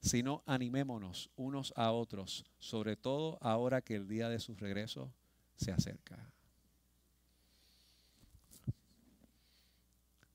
sino 0.00 0.42
animémonos 0.46 1.28
unos 1.36 1.74
a 1.76 1.92
otros, 1.92 2.44
sobre 2.58 2.96
todo 2.96 3.38
ahora 3.42 3.82
que 3.82 3.96
el 3.96 4.08
día 4.08 4.28
de 4.30 4.40
su 4.40 4.54
regreso 4.54 5.12
se 5.56 5.70
acerca. 5.70 6.32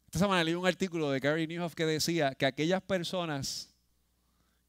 Esta 0.06 0.20
semana 0.20 0.44
leí 0.44 0.54
un 0.54 0.68
artículo 0.68 1.10
de 1.10 1.20
Gary 1.20 1.48
Newhoff 1.48 1.74
que 1.74 1.86
decía 1.86 2.36
que 2.36 2.46
aquellas 2.46 2.82
personas 2.84 3.74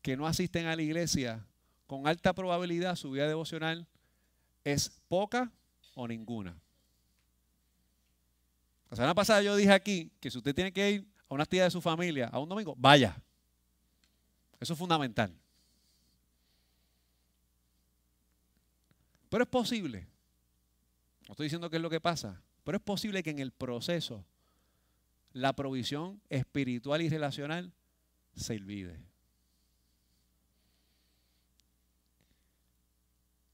que 0.01 0.16
no 0.16 0.26
asisten 0.26 0.66
a 0.66 0.74
la 0.74 0.83
iglesia, 0.83 1.45
con 1.89 2.07
alta 2.07 2.34
probabilidad 2.34 2.95
su 2.97 3.11
vida 3.11 3.26
devocional 3.26 3.89
es 4.62 4.91
poca 5.09 5.51
o 5.95 6.07
ninguna. 6.07 6.55
La 8.91 8.97
semana 8.97 9.14
pasada 9.14 9.41
yo 9.43 9.57
dije 9.57 9.72
aquí 9.72 10.12
que 10.20 10.30
si 10.30 10.36
usted 10.36 10.55
tiene 10.55 10.70
que 10.70 10.91
ir 10.91 11.09
a 11.30 11.34
una 11.34 11.45
actividad 11.45 11.64
de 11.64 11.70
su 11.70 11.80
familia 11.80 12.28
a 12.28 12.39
un 12.39 12.49
domingo, 12.49 12.74
vaya. 12.76 13.16
Eso 14.61 14.74
es 14.74 14.78
fundamental. 14.78 15.34
Pero 19.30 19.45
es 19.45 19.49
posible, 19.49 20.07
no 21.26 21.32
estoy 21.32 21.45
diciendo 21.45 21.70
que 21.70 21.76
es 21.76 21.82
lo 21.82 21.91
que 21.91 22.01
pasa, 22.01 22.43
pero 22.64 22.76
es 22.76 22.82
posible 22.82 23.22
que 23.22 23.30
en 23.30 23.39
el 23.39 23.53
proceso 23.53 24.26
la 25.32 25.55
provisión 25.55 26.20
espiritual 26.28 27.01
y 27.01 27.09
relacional 27.09 27.72
se 28.36 28.57
olvide. 28.57 29.01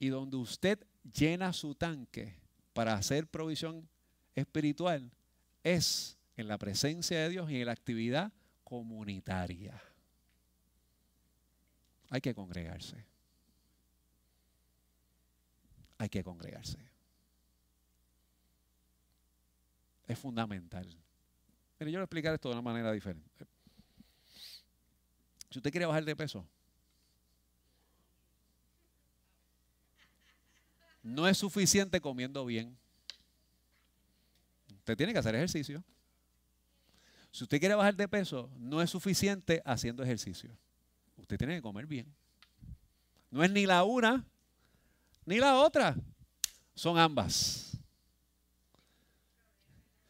Y 0.05 0.11
donde 0.11 0.37
usted 0.37 0.87
llena 1.15 1.55
su 1.55 1.75
tanque 1.75 2.37
para 2.75 2.93
hacer 2.93 3.27
provisión 3.27 3.89
espiritual 4.35 5.11
es 5.63 6.19
en 6.37 6.47
la 6.47 6.59
presencia 6.59 7.19
de 7.21 7.31
Dios 7.31 7.51
y 7.51 7.61
en 7.61 7.65
la 7.65 7.73
actividad 7.73 8.31
comunitaria. 8.65 9.83
Hay 12.11 12.21
que 12.21 12.35
congregarse. 12.35 13.03
Hay 15.97 16.11
que 16.11 16.23
congregarse. 16.23 16.77
Es 20.07 20.19
fundamental. 20.19 20.85
Mire, 21.81 21.93
yo 21.93 21.99
voy 21.99 22.03
a 22.03 22.05
explicar 22.05 22.35
esto 22.35 22.51
de 22.51 22.57
una 22.57 22.63
manera 22.63 22.93
diferente. 22.93 23.47
Si 25.49 25.61
usted 25.61 25.71
quiere 25.71 25.87
bajar 25.87 26.05
de 26.05 26.15
peso, 26.15 26.47
no 31.05 31.29
es 31.29 31.39
suficiente 31.39 32.01
comiendo 32.01 32.45
bien. 32.45 32.77
Usted 34.79 34.97
tiene 34.97 35.13
que 35.13 35.19
hacer 35.19 35.35
ejercicio. 35.35 35.85
Si 37.31 37.45
usted 37.45 37.61
quiere 37.61 37.75
bajar 37.75 37.95
de 37.95 38.09
peso, 38.09 38.51
no 38.59 38.81
es 38.81 38.91
suficiente 38.91 39.63
haciendo 39.65 40.03
ejercicio. 40.03 40.51
Usted 41.19 41.37
tiene 41.37 41.57
que 41.57 41.63
comer 41.63 41.87
bien. 41.87 42.13
No 43.31 43.45
es 43.45 43.51
ni 43.51 43.67
la 43.67 43.85
una 43.85 44.25
ni 45.27 45.39
la 45.39 45.57
otra. 45.59 45.95
Son 46.75 46.99
ambas. 46.99 47.77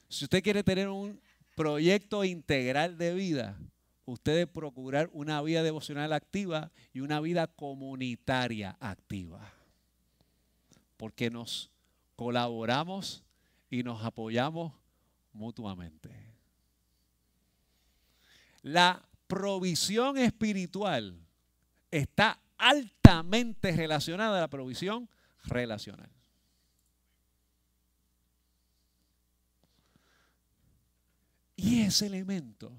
Si 0.08 0.24
usted 0.24 0.42
quiere 0.42 0.62
tener 0.62 0.88
un 0.88 1.20
proyecto 1.56 2.24
integral 2.24 2.96
de 2.98 3.14
vida, 3.14 3.58
usted 4.04 4.32
debe 4.32 4.46
procurar 4.46 5.10
una 5.12 5.42
vida 5.42 5.62
devocional 5.62 6.12
activa 6.12 6.70
y 6.92 7.00
una 7.00 7.20
vida 7.20 7.48
comunitaria 7.48 8.76
activa. 8.80 9.52
Porque 10.96 11.30
nos 11.30 11.70
colaboramos 12.16 13.24
y 13.70 13.82
nos 13.82 14.04
apoyamos 14.04 14.72
mutuamente. 15.32 16.10
La 18.62 19.06
provisión 19.26 20.16
espiritual 20.16 21.18
está 21.90 22.40
altamente 22.56 23.72
relacionada 23.72 24.38
a 24.38 24.42
la 24.42 24.48
provisión 24.48 25.08
relacional. 25.44 26.10
Y 31.56 31.82
ese 31.82 32.06
elemento 32.06 32.72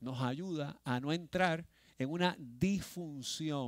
nos 0.00 0.20
ayuda 0.20 0.78
a 0.84 1.00
no 1.00 1.12
entrar 1.12 1.66
en 1.98 2.10
una 2.10 2.36
disfunción 2.38 3.64